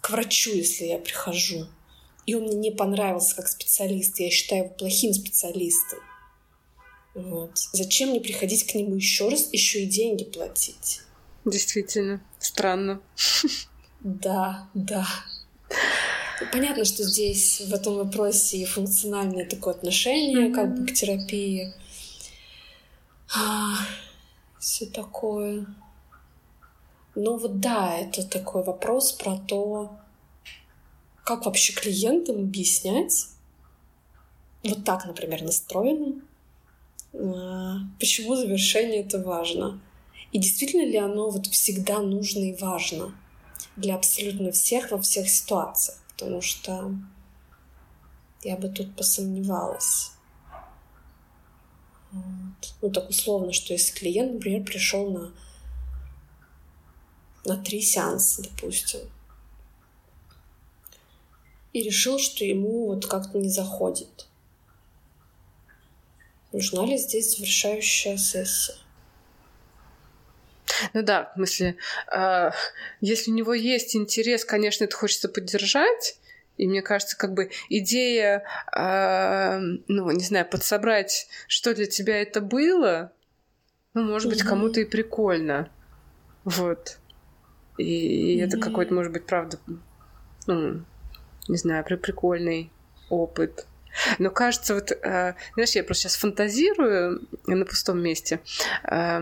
[0.00, 1.66] к врачу, если я прихожу,
[2.26, 5.98] и он мне не понравился как специалист, я считаю его плохим специалистом.
[7.16, 7.52] Вот.
[7.72, 11.00] Зачем мне приходить к нему еще раз, еще и деньги платить?
[11.46, 13.00] Действительно, странно.
[14.00, 15.06] Да, да.
[16.52, 20.54] Понятно, что здесь в этом вопросе функциональное такое отношение, mm-hmm.
[20.54, 21.72] как бы к терапии.
[23.34, 23.78] А,
[24.58, 25.66] все такое.
[27.14, 29.96] Ну вот да, это такой вопрос про то,
[31.24, 33.28] как вообще клиентам объяснять,
[34.62, 36.22] вот так, например, настроенным,
[37.98, 39.80] почему завершение это важно.
[40.32, 43.14] И действительно ли оно вот всегда нужно и важно
[43.76, 45.98] для абсолютно всех во всех ситуациях?
[46.10, 46.94] Потому что
[48.42, 50.12] я бы тут посомневалась.
[52.12, 52.74] Вот.
[52.82, 55.32] Ну, так условно, что если клиент, например, пришел на
[57.44, 59.00] на три сеанса, допустим.
[61.76, 64.28] и решил, что ему вот как-то не заходит.
[66.52, 68.74] Нужна ли здесь завершающая сессия?
[70.92, 71.76] Ну да, в смысле,
[72.12, 72.50] э,
[73.00, 76.18] если у него есть интерес, конечно, это хочется поддержать.
[76.56, 78.44] И мне кажется, как бы идея,
[78.74, 83.12] э, ну, не знаю, подсобрать, что для тебя это было,
[83.92, 85.70] ну, может быть, кому-то и прикольно.
[86.44, 86.98] Вот.
[87.76, 88.44] И, mm-hmm.
[88.44, 89.58] это какой-то, может быть, правда,
[90.46, 90.82] ну,
[91.48, 92.70] не знаю, при прикольный
[93.10, 93.66] опыт.
[94.18, 98.40] Но кажется, вот, э, знаешь, я просто сейчас фантазирую на пустом месте.
[98.84, 99.20] Э,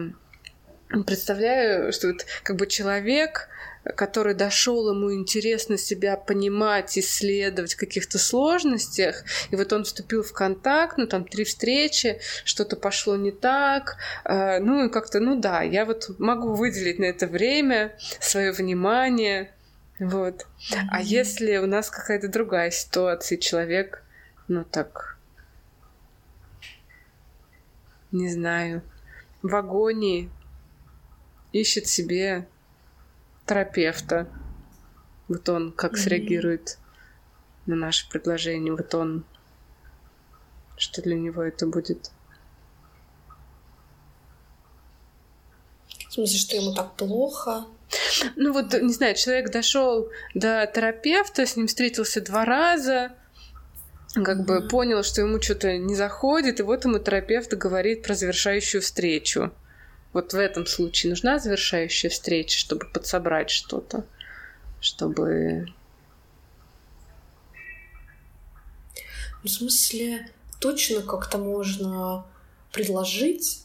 [1.06, 3.48] представляю, что вот как бы человек,
[3.96, 10.32] который дошел, ему интересно себя понимать, исследовать в каких-то сложностях, и вот он вступил в
[10.32, 15.62] контакт, ну там три встречи, что-то пошло не так, э, ну и как-то, ну да,
[15.62, 19.52] я вот могу выделить на это время, свое внимание,
[19.98, 20.42] вот.
[20.42, 20.78] Mm-hmm.
[20.90, 24.03] А если у нас какая-то другая ситуация, человек,
[24.48, 25.18] ну так,
[28.12, 28.82] не знаю,
[29.42, 30.30] в агонии,
[31.52, 32.48] ищет себе
[33.46, 34.28] терапевта.
[35.28, 35.96] Вот он как mm-hmm.
[35.96, 36.78] среагирует
[37.66, 38.74] на наше предложение.
[38.74, 39.24] Вот он,
[40.76, 42.10] что для него это будет.
[46.08, 47.66] В смысле, что ему так плохо?
[48.36, 53.16] Ну вот, не знаю, человек дошел до терапевта, с ним встретился два раза,
[54.22, 58.80] как бы понял, что ему что-то не заходит, и вот ему терапевт говорит про завершающую
[58.80, 59.52] встречу.
[60.12, 64.04] Вот в этом случае нужна завершающая встреча, чтобы подсобрать что-то,
[64.80, 65.66] чтобы...
[69.42, 72.24] В смысле, точно как-то можно
[72.72, 73.64] предложить,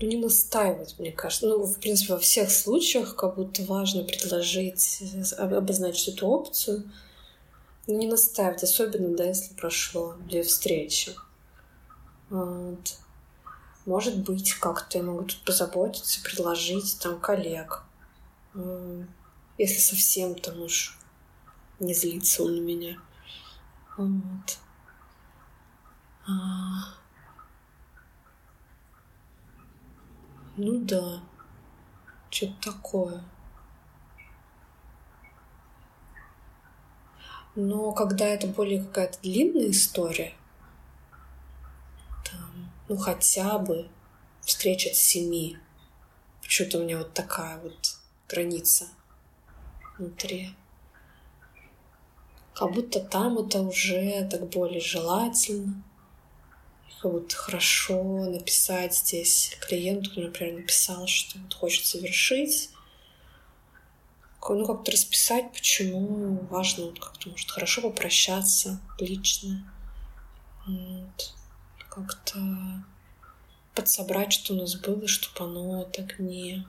[0.00, 1.46] но не настаивать, мне кажется.
[1.46, 5.02] Ну, в принципе, во всех случаях как будто важно предложить,
[5.36, 6.84] обозначить эту опцию,
[7.88, 11.14] не настаивать, особенно, да, если прошло две встречи.
[12.30, 12.98] Вот.
[13.86, 17.82] Может быть, как-то я могу тут позаботиться, предложить там коллег.
[19.56, 20.98] Если совсем там уж
[21.80, 23.00] не злится он на меня.
[23.96, 24.58] Вот.
[26.26, 26.94] А...
[30.56, 31.22] Ну да,
[32.30, 33.24] что-то такое.
[37.60, 40.32] Но когда это более какая-то длинная история,
[42.88, 43.88] ну хотя бы
[44.42, 45.58] встреча с семи.
[46.40, 47.98] Почему-то у меня вот такая вот
[48.28, 48.86] граница
[49.98, 50.54] внутри.
[52.54, 55.82] Как будто там это уже так более желательно.
[57.02, 62.70] Как будто хорошо написать здесь клиенту, например, написал, что вот хочет совершить.
[64.40, 69.70] Ну, как-то расписать, почему важно вот как-то, может, хорошо попрощаться лично.
[70.66, 71.34] Вот
[71.90, 72.38] как-то
[73.74, 76.66] подсобрать, что у нас было, чтобы оно так не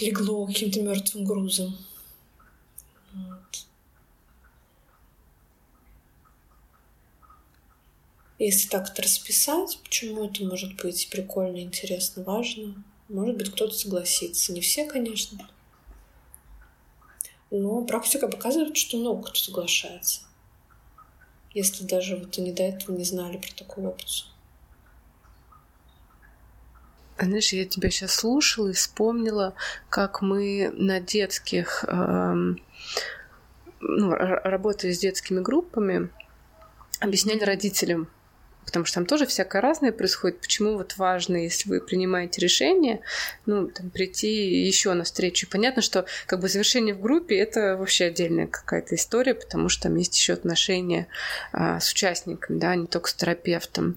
[0.00, 1.76] легло каким-то мертвым грузом.
[3.12, 3.66] Вот.
[8.38, 12.74] Если так это расписать, почему это может быть прикольно, интересно, важно,
[13.08, 14.52] может быть, кто-то согласится.
[14.52, 15.48] Не все, конечно.
[17.50, 20.28] Но практика показывает, что много кто соглашается
[21.58, 24.30] если даже вот они до этого не знали про такую опцию.
[27.16, 29.54] А знаешь, я тебя сейчас слушала и вспомнила,
[29.90, 32.62] как мы на детских, эм,
[33.80, 36.10] ну, работая с детскими группами,
[37.00, 38.08] объясняли родителям,
[38.68, 40.42] потому что там тоже всякое разное происходит.
[40.42, 43.00] Почему вот важно, если вы принимаете решение,
[43.46, 45.46] ну, там, прийти еще на встречу.
[45.46, 49.84] И понятно, что как бы завершение в группе это вообще отдельная какая-то история, потому что
[49.84, 51.08] там есть еще отношения
[51.52, 53.96] а, с участниками, да, не только с терапевтом.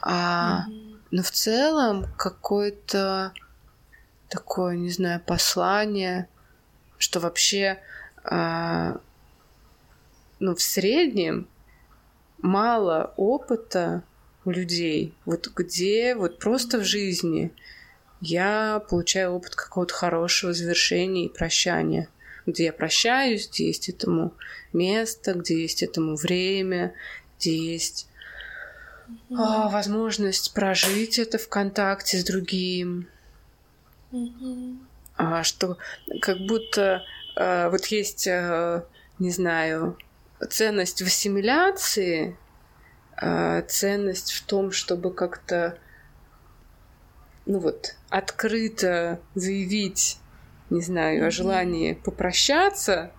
[0.00, 1.00] А, mm-hmm.
[1.10, 3.32] Но в целом какое-то
[4.28, 6.28] такое, не знаю, послание,
[6.98, 7.80] что вообще
[8.22, 9.00] а,
[10.38, 11.48] ну, в среднем
[12.44, 14.04] мало опыта
[14.44, 17.50] у людей, вот где вот просто в жизни
[18.20, 22.08] я получаю опыт какого-то хорошего завершения и прощания,
[22.44, 24.34] где я прощаюсь, где есть этому
[24.74, 26.92] место, где есть этому время,
[27.38, 28.08] где есть
[29.08, 29.36] mm-hmm.
[29.38, 33.08] а, возможность прожить это в контакте с другим.
[34.12, 34.76] Mm-hmm.
[35.16, 35.78] А, что
[36.20, 37.02] как будто
[37.36, 38.86] а, вот есть, а,
[39.18, 39.96] не знаю,
[40.48, 42.36] ценность в ассимиляции,
[43.16, 45.78] а, ценность в том, чтобы как-то
[47.46, 50.18] ну вот, открыто заявить,
[50.70, 53.12] не знаю, о желании попрощаться,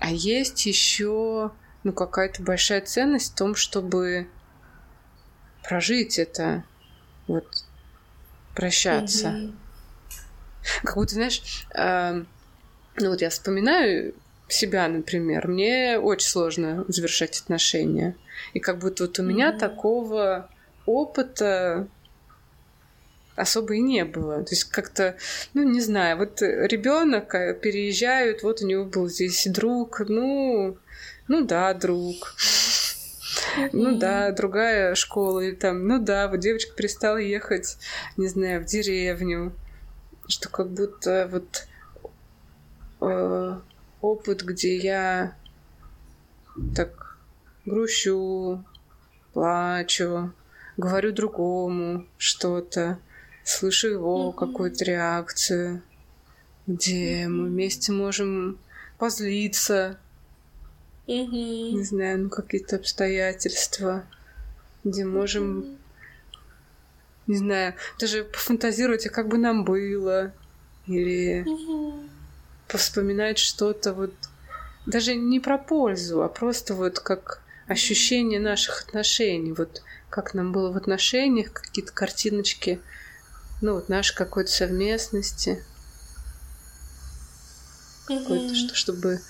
[0.00, 1.52] А есть еще
[1.82, 4.28] ну, какая-то большая ценность в том, чтобы
[5.62, 6.64] прожить это,
[7.26, 7.46] вот,
[8.54, 9.28] прощаться.
[9.28, 9.54] Mm-hmm.
[10.82, 12.24] Как будто, знаешь, э,
[12.96, 14.14] ну вот я вспоминаю
[14.54, 18.16] себя, например, мне очень сложно завершать отношения.
[18.52, 19.26] И как будто вот у mm-hmm.
[19.26, 20.48] меня такого
[20.86, 21.88] опыта
[23.36, 24.42] особо и не было.
[24.44, 25.16] То есть как-то,
[25.54, 30.76] ну, не знаю, вот ребенок э, переезжают, вот у него был здесь друг, ну,
[31.28, 32.36] ну да, друг.
[33.72, 37.76] Ну да, другая школа, или там, ну да, вот девочка перестала ехать,
[38.16, 39.52] не знаю, в деревню.
[40.26, 41.66] Что как будто вот
[43.00, 43.58] э,
[44.04, 45.36] опыт, где я
[46.76, 47.16] так
[47.64, 48.62] грущу,
[49.32, 50.32] плачу,
[50.76, 52.98] говорю другому что-то,
[53.44, 54.34] слышу его mm-hmm.
[54.34, 55.82] какую-то реакцию,
[56.66, 58.58] где мы вместе можем
[58.98, 59.98] позлиться,
[61.06, 61.72] mm-hmm.
[61.72, 64.04] не знаю, ну какие-то обстоятельства,
[64.84, 65.78] где можем, mm-hmm.
[67.28, 70.32] не знаю, даже пофантазировать, а как бы нам было,
[70.86, 72.13] или mm-hmm.
[72.68, 74.14] Повспоминать что-то вот
[74.86, 80.70] даже не про пользу, а просто вот как ощущение наших отношений, вот как нам было
[80.70, 82.80] в отношениях, какие-то картиночки
[83.60, 85.64] ну, вот нашей какой-то совместности.
[88.08, 88.22] Mm-hmm.
[88.22, 89.20] Какой-то, что, чтобы...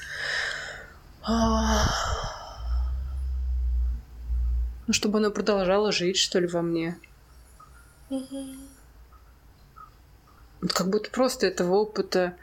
[4.87, 6.99] Ну, чтобы оно продолжало жить, что ли, во мне.
[8.11, 8.59] Mm-hmm.
[10.62, 12.35] Вот как будто просто этого опыта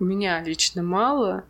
[0.00, 1.44] у меня лично мало.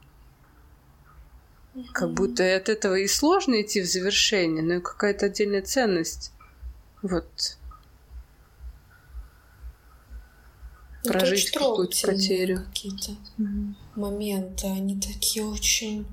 [1.75, 1.93] Mm-hmm.
[1.93, 6.33] Как будто от этого и сложно идти в завершение, но и какая-то отдельная ценность.
[7.01, 7.57] Вот
[11.05, 12.65] Ну, прожить какую-то потерю.
[12.67, 13.75] Какие-то угу.
[13.97, 16.07] моменты, они такие очень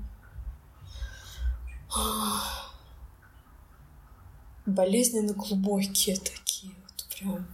[4.64, 7.46] болезненно глубокие такие, вот прям.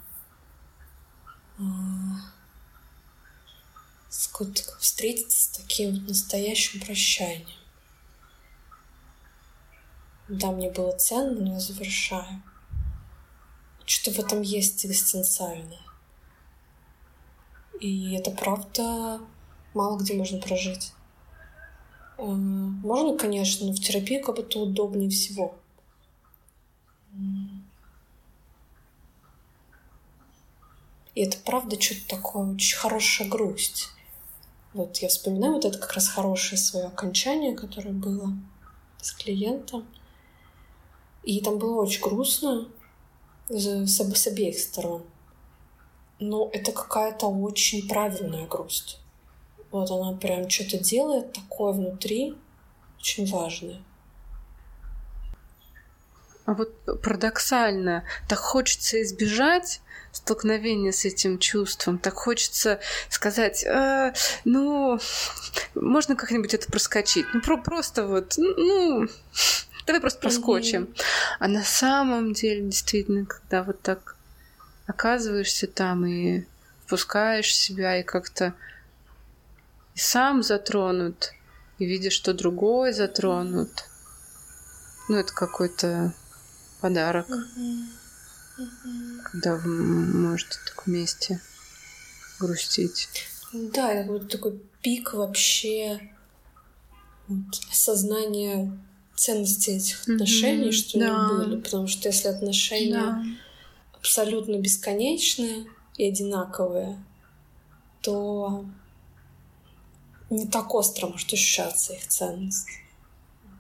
[4.33, 4.45] А,
[4.79, 7.49] встретиться с таким вот настоящим прощанием.
[10.29, 12.43] Да, мне было ценно, но я завершаю.
[13.85, 15.81] Что-то в этом есть экзистенциальное.
[17.81, 19.21] И это правда
[19.75, 20.93] мало где можно прожить.
[22.17, 25.59] Можно, конечно, но в терапии как будто удобнее всего.
[31.15, 33.94] И это правда что-то такое, очень хорошая грусть.
[34.75, 38.33] Вот я вспоминаю вот это как раз хорошее свое окончание, которое было
[39.01, 39.87] с клиентом.
[41.23, 42.69] И там было очень грустно
[43.49, 45.05] с, с обеих сторон
[46.19, 48.99] но это какая-то очень правильная грусть.
[49.71, 52.35] Вот она прям что-то делает такое внутри,
[52.99, 53.83] очень важное.
[56.47, 59.81] А вот парадоксально, так хочется избежать
[60.13, 64.13] столкновения с этим чувством, так хочется сказать, э,
[64.45, 65.01] ну,
[65.75, 69.09] можно как-нибудь это проскочить, ну про просто вот, ну,
[69.87, 70.85] давай просто проскочим.
[70.85, 71.03] Mm-hmm.
[71.41, 74.17] А на самом деле, действительно, когда вот так
[74.87, 76.45] оказываешься там и
[76.85, 78.55] впускаешь себя, и как-то
[79.95, 81.33] и сам затронут,
[81.79, 83.71] и видишь, что другой затронут.
[85.09, 86.15] Ну, это какой-то
[86.85, 87.27] подарок.
[89.25, 91.41] Когда вы можете так вместе
[92.39, 93.09] грустить.
[93.55, 96.11] Да, это вот такой пик вообще
[97.71, 98.79] осознания
[99.17, 101.27] ценности этих отношений, mm-hmm, что да.
[101.27, 101.61] они были.
[101.63, 103.25] Потому что если отношения да
[103.95, 105.65] абсолютно бесконечные
[105.97, 107.03] и одинаковые,
[108.03, 108.67] то
[110.29, 112.69] не так остро может ощущаться их ценность.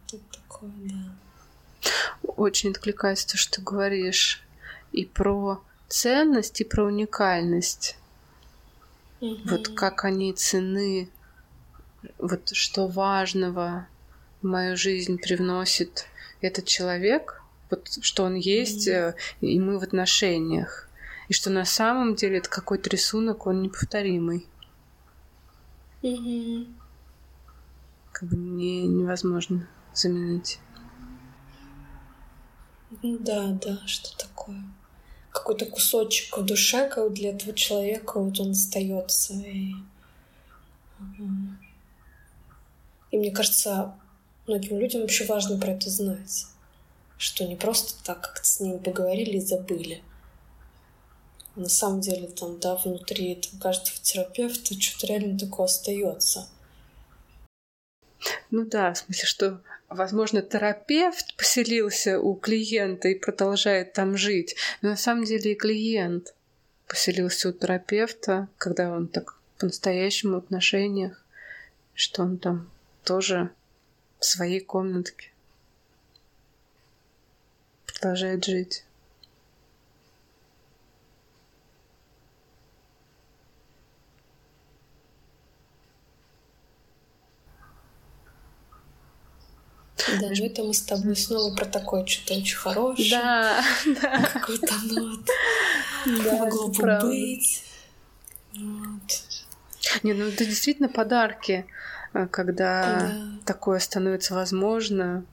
[0.06, 1.23] Тут такое, да.
[2.22, 4.42] Очень откликается то, что ты говоришь
[4.92, 7.96] и про ценность, и про уникальность.
[9.20, 9.38] Угу.
[9.44, 11.08] Вот как они цены,
[12.18, 13.86] вот что важного
[14.42, 16.06] в мою жизнь привносит
[16.40, 19.14] этот человек, вот, что он есть, mm-hmm.
[19.40, 20.88] и мы в отношениях.
[21.28, 24.46] И что на самом деле это какой-то рисунок, он неповторимый.
[26.02, 26.74] Mm-hmm.
[28.12, 30.58] Как бы не, невозможно заменить.
[33.02, 34.62] Да, да, что такое?
[35.30, 39.34] Какой-то кусочек в душе, как для этого человека, вот он остается.
[39.34, 39.74] И...
[43.10, 43.94] и мне кажется,
[44.46, 46.46] многим людям вообще важно про это знать
[47.24, 50.02] что не просто так как-то с ним поговорили и забыли.
[51.56, 56.48] На самом деле там, да, внутри этого каждого терапевта что-то реально такое остается.
[58.50, 59.60] Ну да, в смысле, что,
[59.94, 66.34] возможно, терапевт поселился у клиента и продолжает там жить, но на самом деле и клиент
[66.86, 71.24] поселился у терапевта, когда он так по-настоящему в отношениях,
[71.94, 72.70] что он там
[73.04, 73.50] тоже
[74.18, 75.30] в своей комнатке
[77.86, 78.84] продолжает жить.
[90.20, 93.10] Да, ну это мы с тобой снова про такое что-то очень хорошее.
[93.10, 93.64] Да,
[94.02, 94.26] да.
[94.32, 95.20] Какой-то нот.
[96.24, 97.06] Да, Могло бы правда.
[97.08, 97.64] быть.
[98.54, 100.02] Вот.
[100.02, 101.66] Не, ну это действительно подарки,
[102.12, 103.38] э, когда Да.
[103.44, 105.24] такое становится возможно.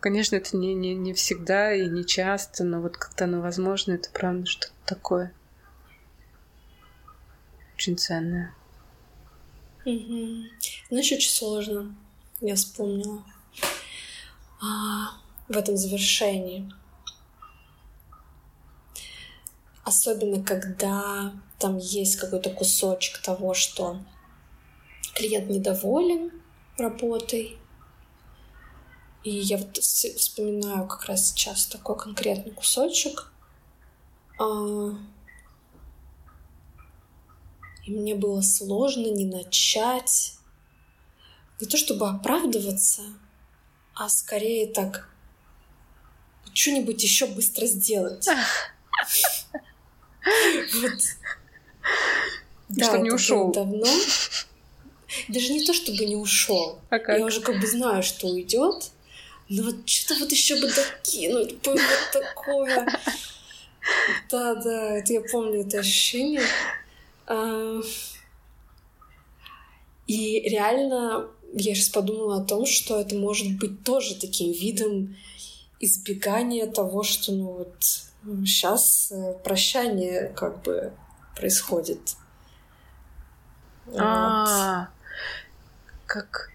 [0.00, 4.10] Конечно, это не, не, не всегда и не часто, но вот когда оно возможно, это
[4.10, 5.32] правда что-то такое
[7.76, 8.54] очень ценное.
[9.84, 10.44] Мгм.
[10.90, 11.94] Знаешь, очень сложно.
[12.40, 13.22] Я вспомнила.
[15.48, 16.70] В этом завершении.
[19.84, 23.98] Особенно, когда там есть какой-то кусочек того, что
[25.14, 26.32] клиент недоволен
[26.78, 27.58] работой.
[29.22, 33.32] И я вот вспоминаю как раз сейчас такой конкретный кусочек.
[34.38, 34.90] А,
[37.84, 40.34] и мне было сложно не начать,
[41.60, 43.02] не то чтобы оправдываться,
[43.94, 45.08] а скорее так
[46.52, 48.26] что-нибудь еще быстро сделать.
[50.80, 50.92] Вот.
[52.70, 53.52] Да, Чтоб не было ушел.
[53.52, 53.86] давно.
[55.28, 56.80] Даже не то, чтобы не ушел.
[56.90, 57.18] А как?
[57.18, 58.90] Я уже как бы знаю, что уйдет,
[59.48, 61.80] но вот что-то вот еще бы докинуть, бы вот
[62.12, 62.86] такое.
[64.30, 66.42] Да, да, это я помню это ощущение.
[67.26, 67.80] А,
[70.06, 75.16] И реально я сейчас подумала о том, что это может быть тоже таким видом
[75.80, 77.84] избегания того, что ну вот
[78.46, 79.12] сейчас
[79.44, 80.92] прощание как бы
[81.36, 82.00] происходит.
[83.86, 84.00] Вот.
[84.00, 84.88] А,
[86.06, 86.50] как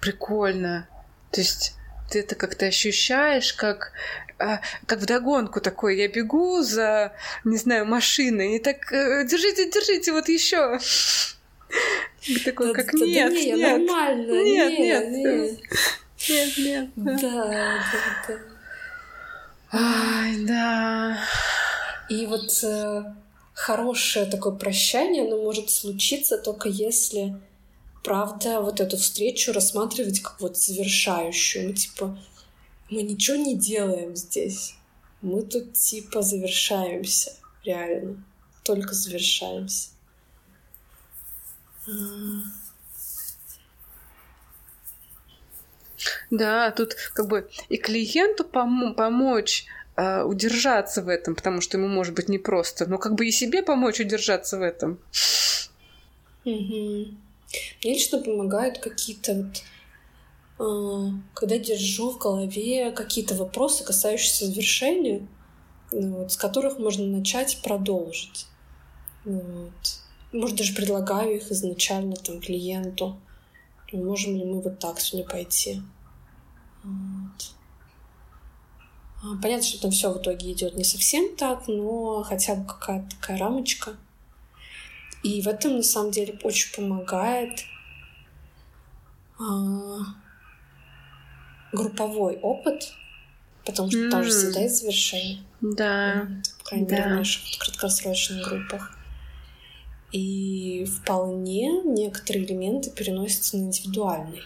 [0.00, 0.88] прикольно.
[1.30, 1.74] То есть
[2.10, 3.92] ты это как-то ощущаешь, как,
[4.38, 5.98] а, как вдогонку такой.
[5.98, 7.12] Я бегу за,
[7.44, 10.78] не знаю, машиной и так э, держите, держите, вот еще.
[12.44, 15.60] Такой, Да- как да- да нет, не, нет, нормально, нет, нет, нет.
[16.28, 16.58] нет.
[16.58, 16.90] нет.
[16.96, 17.82] Да, да,
[18.28, 18.38] да.
[19.72, 21.18] Ай, да.
[22.08, 23.02] И вот э,
[23.52, 27.34] хорошее такое прощание, оно может случиться только если,
[28.02, 31.68] правда, вот эту встречу рассматривать как вот завершающую.
[31.68, 32.18] Ну, типа,
[32.88, 34.74] мы ничего не делаем здесь.
[35.20, 37.32] Мы тут типа завершаемся,
[37.64, 38.22] реально.
[38.62, 39.88] Только завершаемся.
[46.30, 49.66] Да, тут как бы и клиенту помо- помочь
[49.96, 53.62] э, удержаться в этом, потому что ему может быть непросто, но как бы и себе
[53.62, 54.98] помочь удержаться в этом.
[56.44, 57.18] Мгм.
[57.82, 59.62] Мне лично помогают какие-то вот,
[60.58, 65.26] а, когда держу в голове какие-то вопросы, касающиеся завершения,
[65.92, 68.46] ну вот, с которых можно начать продолжить.
[69.24, 70.03] Вот.
[70.34, 73.20] Может, даже предлагаю их изначально там клиенту.
[73.92, 75.80] Можем ли мы вот так сегодня пойти?
[76.82, 77.50] Вот.
[79.22, 83.10] А, Понятно, что там все в итоге идет не совсем так, но хотя бы какая-то
[83.16, 83.96] такая рамочка.
[85.22, 87.60] И в этом на самом деле очень помогает
[89.38, 89.98] а,
[91.72, 92.92] групповой опыт,
[93.64, 95.44] потому что там же всегда есть завершение.
[95.60, 96.26] Да.
[96.28, 97.14] Вот, По крайней мере, в Да.
[97.14, 98.93] наших краткосрочных группах.
[100.14, 104.42] И вполне некоторые элементы переносятся на индивидуальный.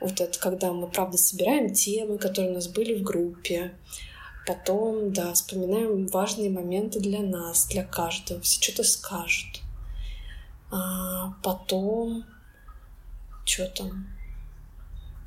[0.00, 3.74] Вот это когда мы, правда, собираем темы, которые у нас были в группе.
[4.46, 8.40] Потом, да, вспоминаем важные моменты для нас, для каждого.
[8.40, 9.60] Все что-то скажут.
[10.70, 12.24] А потом...
[13.44, 14.06] Что там?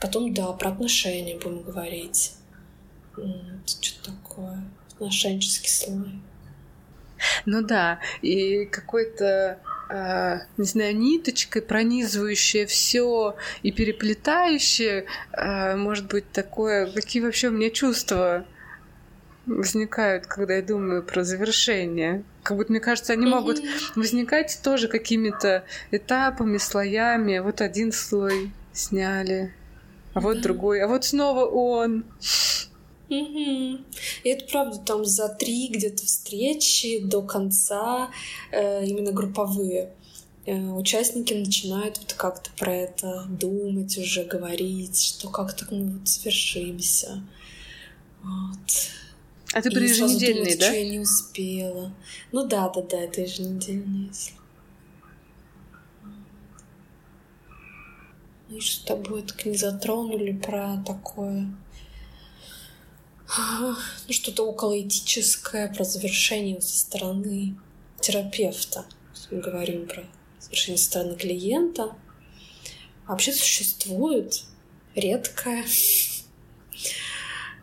[0.02, 2.34] Потом, да, про отношения будем говорить.
[3.68, 4.64] Что такое?
[4.94, 6.22] Отношенческий слой.
[7.46, 9.60] Ну да, и какой-то,
[9.90, 17.52] а, не знаю, ниточкой пронизывающее все и переплетающее, а, может быть, такое, какие вообще у
[17.52, 18.46] меня чувства
[19.46, 22.24] возникают, когда я думаю про завершение.
[22.44, 23.62] Как будто, мне кажется, они могут
[23.96, 27.40] возникать тоже какими-то этапами, слоями.
[27.40, 29.54] Вот один слой сняли,
[30.14, 32.06] а вот другой, а вот снова он.
[33.10, 33.86] Мгм.
[34.24, 38.10] И это правда, там за три где-то встречи до конца
[38.52, 39.94] э, именно групповые.
[40.46, 47.22] э, участники начинают вот как-то про это думать уже, говорить, что как-то ну, вот свершимся.
[48.24, 48.90] Вот.
[49.54, 50.66] А ты про еженедельные, да?
[50.68, 51.94] Что я не успела.
[52.32, 54.34] Ну да, да, да, это еженедельные, если.
[58.50, 61.48] Ну и что с тобой так не затронули про такое?
[63.36, 63.76] Ну,
[64.10, 67.56] что-то околоэтическое, про завершение со стороны
[68.00, 68.86] терапевта.
[69.32, 70.04] Мы говорим про
[70.40, 71.96] завершение со стороны клиента.
[73.06, 74.46] вообще существует
[74.96, 75.66] редкое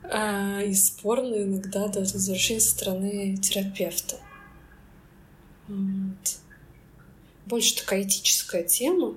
[0.02, 4.16] а, и спорное иногда даже завершение со стороны терапевта.
[5.68, 6.36] Вот.
[7.46, 9.14] Больше такая этическая тема,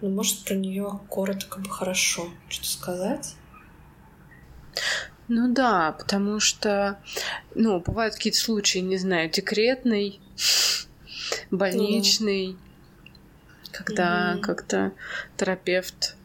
[0.00, 3.34] но может про нее коротко бы хорошо что-то сказать.
[5.32, 6.98] Ну да, потому что,
[7.54, 10.18] ну, бывают какие-то случаи, не знаю, декретный,
[11.52, 12.56] больничный, mm.
[13.70, 14.40] когда mm-hmm.
[14.40, 14.92] как-то
[15.36, 16.16] терапевт,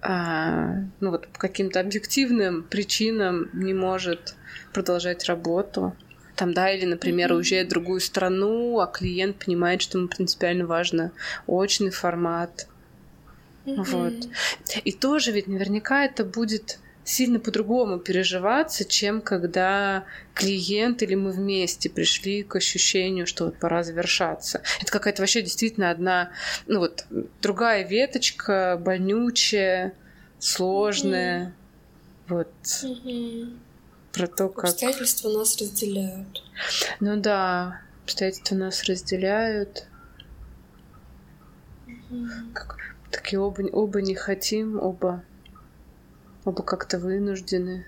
[0.00, 4.36] а, ну вот по каким-то объективным причинам не может
[4.72, 5.96] продолжать работу.
[6.36, 7.36] Там, да, или, например, mm-hmm.
[7.36, 11.10] уезжает в другую страну, а клиент понимает, что ему принципиально важно
[11.48, 12.68] очный формат.
[13.64, 13.82] Mm-hmm.
[13.82, 14.28] Вот.
[14.84, 20.04] И тоже ведь наверняка это будет сильно по-другому переживаться, чем когда
[20.34, 24.62] клиент или мы вместе пришли к ощущению, что вот пора завершаться.
[24.82, 26.30] Это какая-то вообще действительно одна,
[26.66, 27.06] ну вот,
[27.40, 29.94] другая веточка, больнючая,
[30.40, 31.54] сложная.
[32.26, 32.34] Mm-hmm.
[32.34, 32.52] Вот.
[32.64, 33.58] Mm-hmm.
[34.12, 34.64] Про то, как...
[34.64, 36.42] Обстоятельства нас разделяют.
[36.98, 39.86] Ну да, обстоятельства нас разделяют.
[41.86, 42.52] Mm-hmm.
[42.52, 42.76] Как...
[43.12, 45.22] Такие оба, оба не хотим, оба
[46.46, 47.84] Оба как-то вынуждены.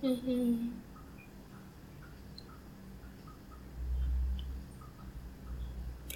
[0.00, 0.58] Угу.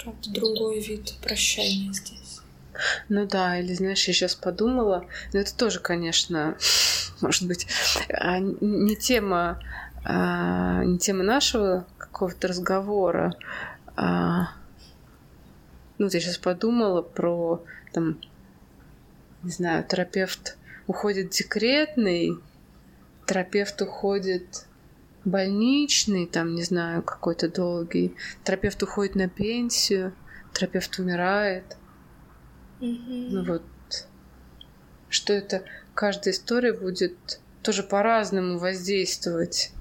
[0.03, 2.41] Правда, другой вид прощания здесь.
[3.11, 5.05] Ну да, или знаешь, я сейчас подумала,
[5.35, 6.57] но это тоже, конечно,
[7.20, 7.66] может быть,
[8.09, 9.62] а, не тема,
[10.05, 13.35] а, не тема нашего какого-то разговора.
[13.97, 14.53] А,
[15.99, 17.62] ну, вот я сейчас подумала про,
[17.93, 18.18] там,
[19.43, 20.58] не знаю, терапевт
[20.89, 22.36] уходит декретный,
[23.26, 24.66] терапевт уходит
[25.24, 30.12] больничный, там, не знаю, какой-то долгий, терапевт уходит на пенсию,
[30.53, 31.76] терапевт умирает.
[32.80, 33.28] Mm-hmm.
[33.30, 33.62] Ну вот,
[35.09, 35.62] что это,
[35.95, 39.72] каждая история будет тоже по-разному воздействовать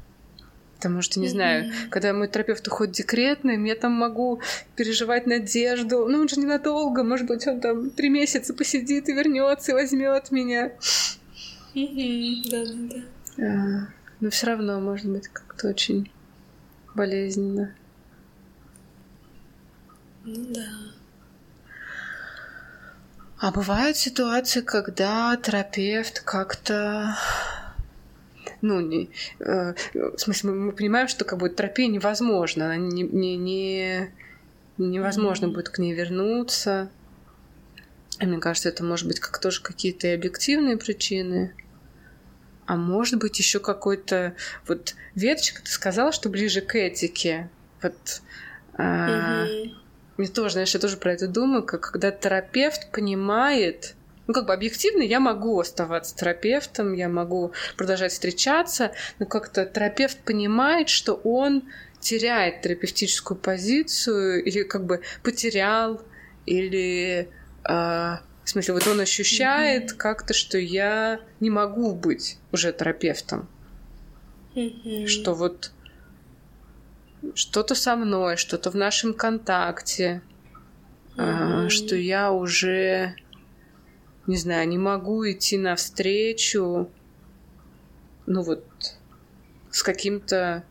[0.78, 1.30] Потому что, не mm-hmm.
[1.32, 4.42] знаю, когда мой терапевт уходит декретным, я там могу
[4.76, 6.08] переживать надежду.
[6.08, 10.32] Ну, он же ненадолго, может быть, он там три месяца посидит и вернется и возьмет
[10.32, 10.72] меня.
[11.74, 12.50] Mm-hmm.
[12.52, 13.02] Да, да,
[13.38, 13.44] да.
[13.44, 13.88] А,
[14.20, 16.12] но все равно, может быть, как-то очень
[16.94, 17.74] болезненно.
[20.26, 20.68] Ну да.
[23.40, 27.16] А бывают ситуации, когда терапевт как-то
[28.62, 33.04] ну, не, э, в смысле, мы, мы понимаем, что как бы терапия невозможна, она не,
[33.04, 34.12] не, не,
[34.78, 35.54] невозможно mm-hmm.
[35.54, 36.90] будет к ней вернуться.
[38.20, 41.54] И мне кажется, это может быть как тоже какие-то объективные причины.
[42.66, 44.36] А может быть еще какой-то
[44.68, 47.50] вот веточка, ты сказала, что ближе к этике.
[47.82, 48.22] Вот
[48.74, 49.76] mm-hmm.
[50.18, 53.96] мне тоже, знаешь, я тоже про это думаю, как когда терапевт понимает,
[54.28, 60.20] ну, как бы объективно я могу оставаться терапевтом, я могу продолжать встречаться, но как-то терапевт
[60.20, 61.64] понимает, что он
[62.00, 66.02] теряет терапевтическую позицию или как бы потерял,
[66.46, 67.30] или
[67.64, 68.18] э,
[68.48, 69.98] в смысле, вот он ощущает mm-hmm.
[69.98, 73.50] как-то, что я не могу быть уже терапевтом.
[74.56, 75.08] Mm-hmm.
[75.08, 75.72] Что вот
[77.34, 80.22] что-то со мной, что-то в нашем контакте,
[81.18, 81.66] mm-hmm.
[81.66, 83.16] э, что я уже
[84.28, 86.90] не знаю, не могу идти навстречу,
[88.26, 88.64] ну вот,
[89.72, 90.64] с каким-то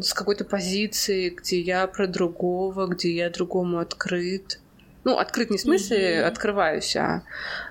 [0.00, 4.60] с какой-то позиции, где я про другого, где я другому открыт.
[5.04, 6.24] Ну, открыт не в смысле mm-hmm.
[6.24, 7.22] открываюсь, а,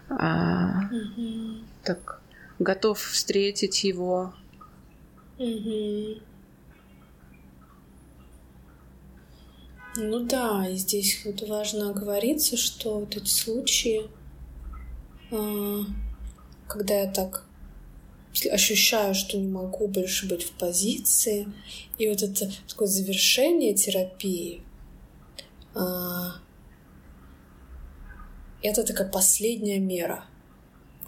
[0.09, 1.63] а mm-hmm.
[1.83, 2.21] так
[2.57, 4.33] готов встретить его.
[5.37, 6.21] Mm-hmm.
[9.97, 14.09] Ну да, и здесь вот важно оговориться, что вот эти случаи,
[15.29, 17.45] когда я так
[18.51, 21.47] ощущаю, что не могу больше быть в позиции,
[21.97, 24.61] и вот это такое завершение терапии,
[25.73, 26.35] а,
[28.61, 30.25] это такая последняя мера,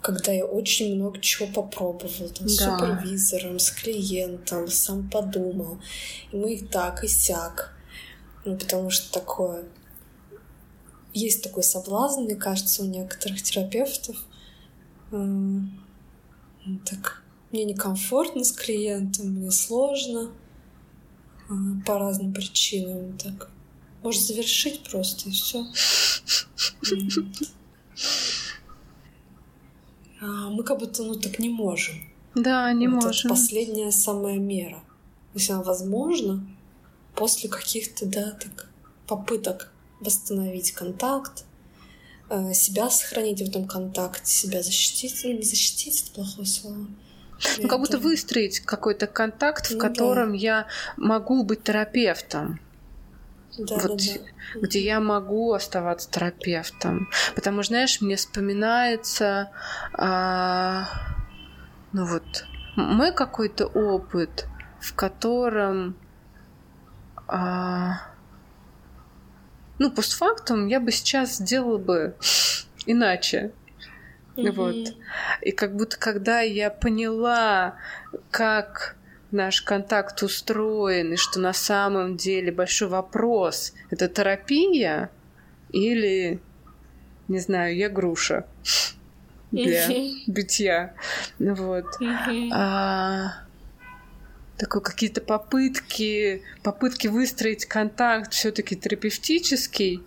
[0.01, 2.49] когда я очень много чего попробовала, там, да.
[2.49, 5.79] с супервизором, с клиентом, сам подумал,
[6.31, 7.73] и мы и так, и сяк,
[8.45, 9.65] ну, потому что такое
[11.13, 14.17] есть такой соблазн, мне кажется, у некоторых терапевтов.
[16.85, 20.31] Так, мне некомфортно с клиентом, мне сложно
[21.85, 23.17] по разным причинам.
[23.17, 23.49] Так,
[24.03, 25.65] может завершить просто и все.
[30.21, 31.95] А мы как будто ну так не можем.
[32.35, 33.11] Да, не вот можем.
[33.11, 34.83] Это последняя самая мера.
[35.33, 36.45] Есть она возможна
[37.15, 38.69] после каких-то, да, так,
[39.07, 41.45] попыток восстановить контакт,
[42.29, 46.87] э, себя сохранить в этом контакте, себя защитить, ну не защитить, это плохое слово.
[47.57, 50.37] Ну, как будто выстроить какой-то контакт, в ну, котором да.
[50.37, 52.59] я могу быть терапевтом.
[53.57, 54.13] Да, вот, да,
[54.53, 54.59] да.
[54.61, 57.09] где я могу оставаться терапевтом.
[57.35, 59.51] Потому что, знаешь, мне вспоминается,
[59.93, 60.87] а,
[61.91, 62.45] ну вот,
[62.75, 64.47] мой какой-то опыт,
[64.79, 65.97] в котором,
[67.27, 68.01] а,
[69.79, 72.15] ну, постфактум я бы сейчас сделала бы
[72.85, 73.51] иначе.
[74.35, 74.51] Mm-hmm.
[74.51, 74.95] Вот.
[75.41, 77.75] И как будто когда я поняла,
[78.31, 78.95] как
[79.31, 85.09] наш контакт устроен, и что на самом деле большой вопрос— это терапия
[85.71, 86.39] или,
[87.27, 88.45] не знаю, я груша
[89.51, 89.87] для
[90.27, 90.93] битья.
[91.37, 91.85] Вот.
[92.53, 93.43] А,
[94.59, 100.03] такой какие-то попытки, попытки выстроить контакт все-таки терапевтический.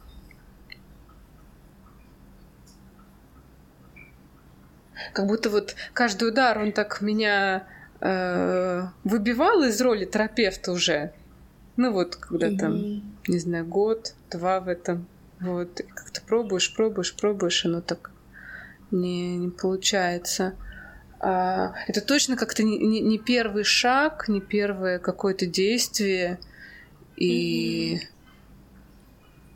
[5.15, 7.67] Как будто вот каждый удар, он так меня
[8.01, 11.13] э, выбивал из роли терапевта уже.
[11.77, 12.59] Ну вот, когда mm-hmm.
[12.59, 15.07] там, не знаю, год, два в этом.
[15.41, 18.11] Вот, как то пробуешь, пробуешь, пробуешь, оно так
[18.91, 20.55] не, не получается.
[21.23, 26.41] А, это точно как-то не, не, первый шаг, не первое какое-то действие.
[27.17, 28.01] И...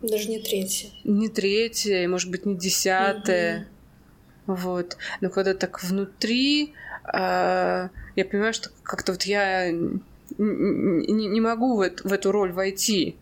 [0.00, 0.90] Даже не третье.
[1.02, 3.68] Не третье, и, может быть, не десятое.
[4.46, 4.54] Mm-hmm.
[4.54, 4.96] Вот.
[5.20, 11.80] Но когда так внутри, а, я понимаю, что как-то вот я не, не могу в,
[11.80, 13.16] эту, в эту роль войти.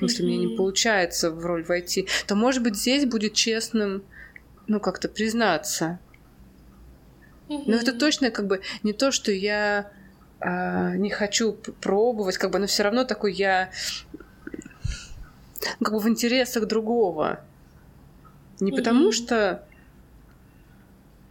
[0.00, 0.26] Если mm-hmm.
[0.26, 4.02] мне не получается в роль войти, то, может быть, здесь будет честным,
[4.66, 5.98] ну, как-то признаться.
[7.50, 7.64] Mm-hmm.
[7.66, 9.90] Но это точно как бы не то, что я
[10.38, 13.70] а, не хочу пробовать, как бы, но все равно такой я
[15.80, 17.40] ну, как бы в интересах другого.
[18.60, 19.64] Не потому что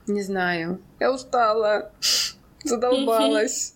[0.07, 0.81] не знаю.
[0.99, 1.91] Я устала.
[2.63, 3.75] Задолбалась.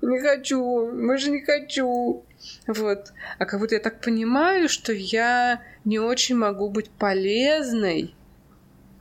[0.00, 0.90] Не хочу.
[0.92, 2.24] Мы же не хочу.
[2.66, 3.12] Вот.
[3.38, 8.14] А как будто я так понимаю, что я не очень могу быть полезной,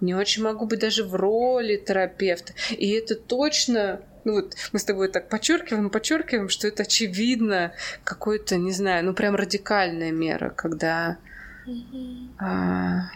[0.02, 2.54] не очень могу быть даже в роли терапевта.
[2.72, 7.72] И это точно ну вот мы с тобой так подчеркиваем, подчеркиваем, что это очевидно
[8.04, 11.18] какой-то, не знаю, ну прям радикальная мера, когда
[11.66, 12.30] mm-hmm.
[12.38, 13.12] а,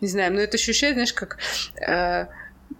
[0.00, 1.38] не знаю, но это ощущает, знаешь, как
[1.86, 2.28] а,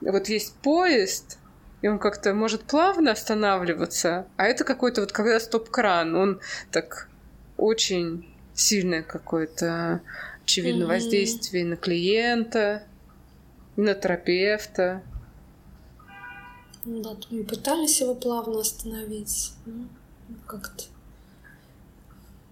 [0.01, 1.39] вот есть поезд,
[1.83, 6.41] и он как-то может плавно останавливаться, а это какой-то вот когда стоп-кран, он
[6.71, 7.09] так
[7.57, 10.03] очень сильное какое-то
[10.45, 10.89] очевидно mm-hmm.
[10.89, 12.83] воздействие на клиента,
[13.77, 15.03] на терапевта.
[16.85, 19.87] Да, мы пытались его плавно остановить, но
[20.47, 20.85] как-то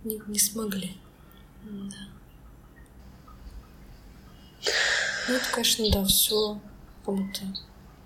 [0.05, 0.97] не, не смогли.
[1.65, 1.97] Да.
[5.29, 6.61] Ну, это, конечно, да, все
[7.05, 7.41] кому-то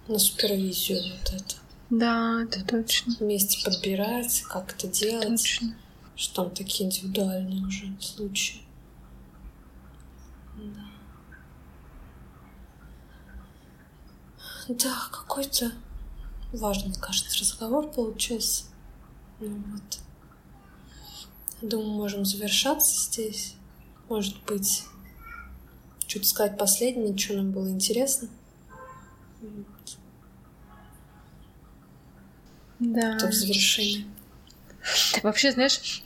[0.09, 1.55] на супервизию вот это.
[1.91, 3.15] Да, это точно.
[3.21, 5.29] Вместе подбирать, как это делать.
[5.29, 5.77] Точно.
[6.15, 8.63] Что там такие индивидуальные уже случаи.
[10.57, 10.92] Да.
[14.69, 15.73] Да, какой-то
[16.53, 18.65] важный, кажется, разговор получился.
[19.41, 19.99] Ну вот.
[21.61, 23.55] Думаю, можем завершаться здесь.
[24.09, 24.85] Может быть,
[26.07, 28.29] что-то сказать последнее, что нам было интересно.
[32.79, 33.17] Да.
[33.17, 34.07] Это в завершении.
[35.23, 36.03] Вообще, знаешь,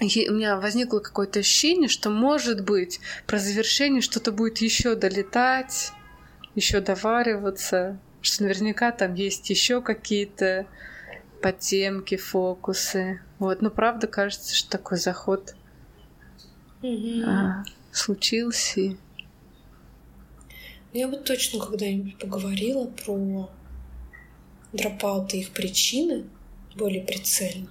[0.00, 5.92] у меня возникло какое-то ощущение, что, может быть, про завершение что-то будет еще долетать,
[6.54, 10.66] еще довариваться, что наверняка там есть еще какие-то
[11.40, 13.20] подтемки, фокусы.
[13.38, 15.54] Вот, но правда кажется, что такой заход
[16.82, 17.22] угу.
[17.26, 18.96] а, случился.
[20.92, 23.50] Я бы точно когда-нибудь поговорила про
[24.72, 26.24] дропауты и их причины
[26.76, 27.70] более прицельно.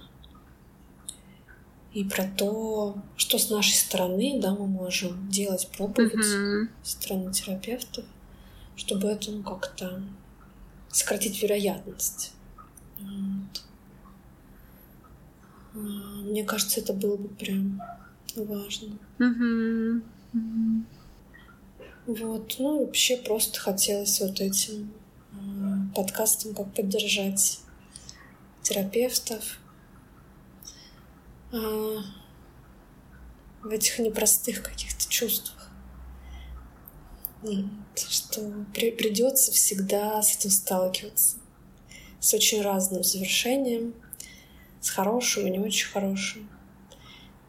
[1.92, 6.68] И про то, что с нашей стороны, да, мы можем делать, пробовать mm-hmm.
[6.82, 8.04] со стороны терапевтов,
[8.76, 10.02] чтобы это ну, как-то
[10.90, 12.32] сократить вероятность.
[12.98, 13.62] Вот.
[15.74, 17.80] А, мне кажется, это было бы прям
[18.36, 18.98] важно.
[22.06, 24.92] Вот, ну и вообще просто хотелось вот этим
[25.32, 27.60] э, подкастом как поддержать
[28.62, 29.58] терапевтов
[31.52, 31.96] э,
[33.62, 35.70] в этих непростых каких-то чувствах.
[37.42, 37.64] Вот,
[38.32, 41.36] Что при- придется всегда с этим сталкиваться.
[42.18, 43.94] С очень разным завершением,
[44.80, 46.48] с хорошим и не очень хорошим.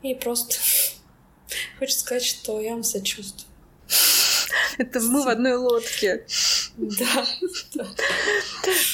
[0.01, 0.57] И просто
[1.79, 3.47] хочется сказать, что я вам сочувствую.
[4.77, 6.25] Это мы в одной лодке.
[6.75, 7.23] Да.
[7.75, 7.85] Да,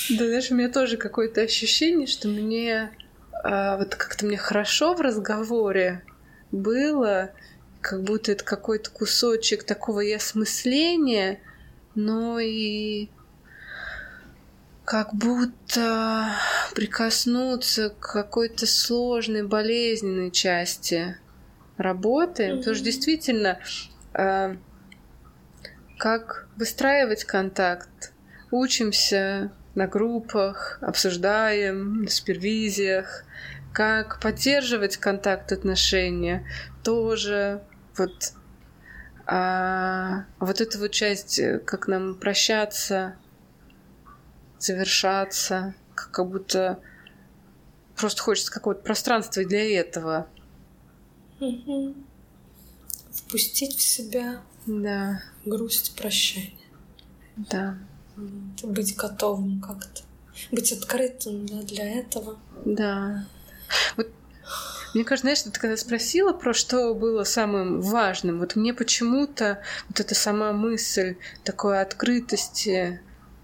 [0.09, 2.91] знаешь, у меня тоже какое-то ощущение, что мне
[3.31, 6.03] а, вот как-то мне хорошо в разговоре
[6.51, 7.31] было,
[7.79, 11.39] как будто это какой-то кусочек такого и осмысления,
[11.95, 13.09] но и
[14.85, 16.31] как будто
[16.73, 21.15] прикоснуться к какой-то сложной, болезненной части
[21.77, 22.57] работы.
[22.57, 23.59] Потому что действительно,
[24.13, 24.57] а,
[25.99, 28.13] как выстраивать контакт,
[28.49, 33.25] учимся на группах, обсуждаем на супервизиях,
[33.73, 36.47] как поддерживать контакт, отношения,
[36.83, 37.61] тоже
[37.95, 38.33] вот
[39.31, 43.15] а, вот эта вот часть, э, как нам прощаться,
[44.57, 46.79] завершаться, как будто
[47.95, 50.27] просто хочется какого-то пространства для этого.
[51.39, 52.05] Мгм.
[53.11, 56.53] Впустить в себя Да, грусть прощания.
[57.35, 57.77] да.
[58.63, 60.01] Быть готовым как-то.
[60.51, 62.39] Быть открытым да, для этого.
[62.65, 63.25] да.
[63.95, 64.07] Вот
[64.93, 69.99] мне кажется, знаешь, ты когда спросила про что было самым важным, вот мне почему-то вот
[69.99, 72.99] эта сама мысль такой открытости,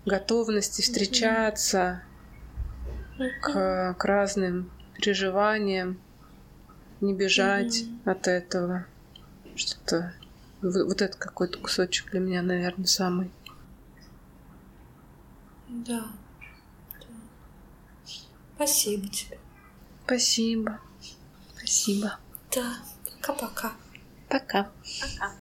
[0.06, 2.02] готовности встречаться
[3.42, 6.00] к, к разным переживаниям,
[7.02, 8.86] не бежать от этого.
[9.56, 10.14] Что-то
[10.62, 13.32] вот это какой-то кусочек для меня, наверное, самый.
[15.68, 16.08] Да.
[17.00, 17.08] Да.
[18.56, 19.38] Спасибо тебе.
[20.06, 20.80] Спасибо.
[21.66, 22.20] Спасибо.
[22.54, 22.78] Да.
[23.22, 23.74] Пока-пока.
[24.30, 24.70] Пока.
[25.02, 25.40] Пока.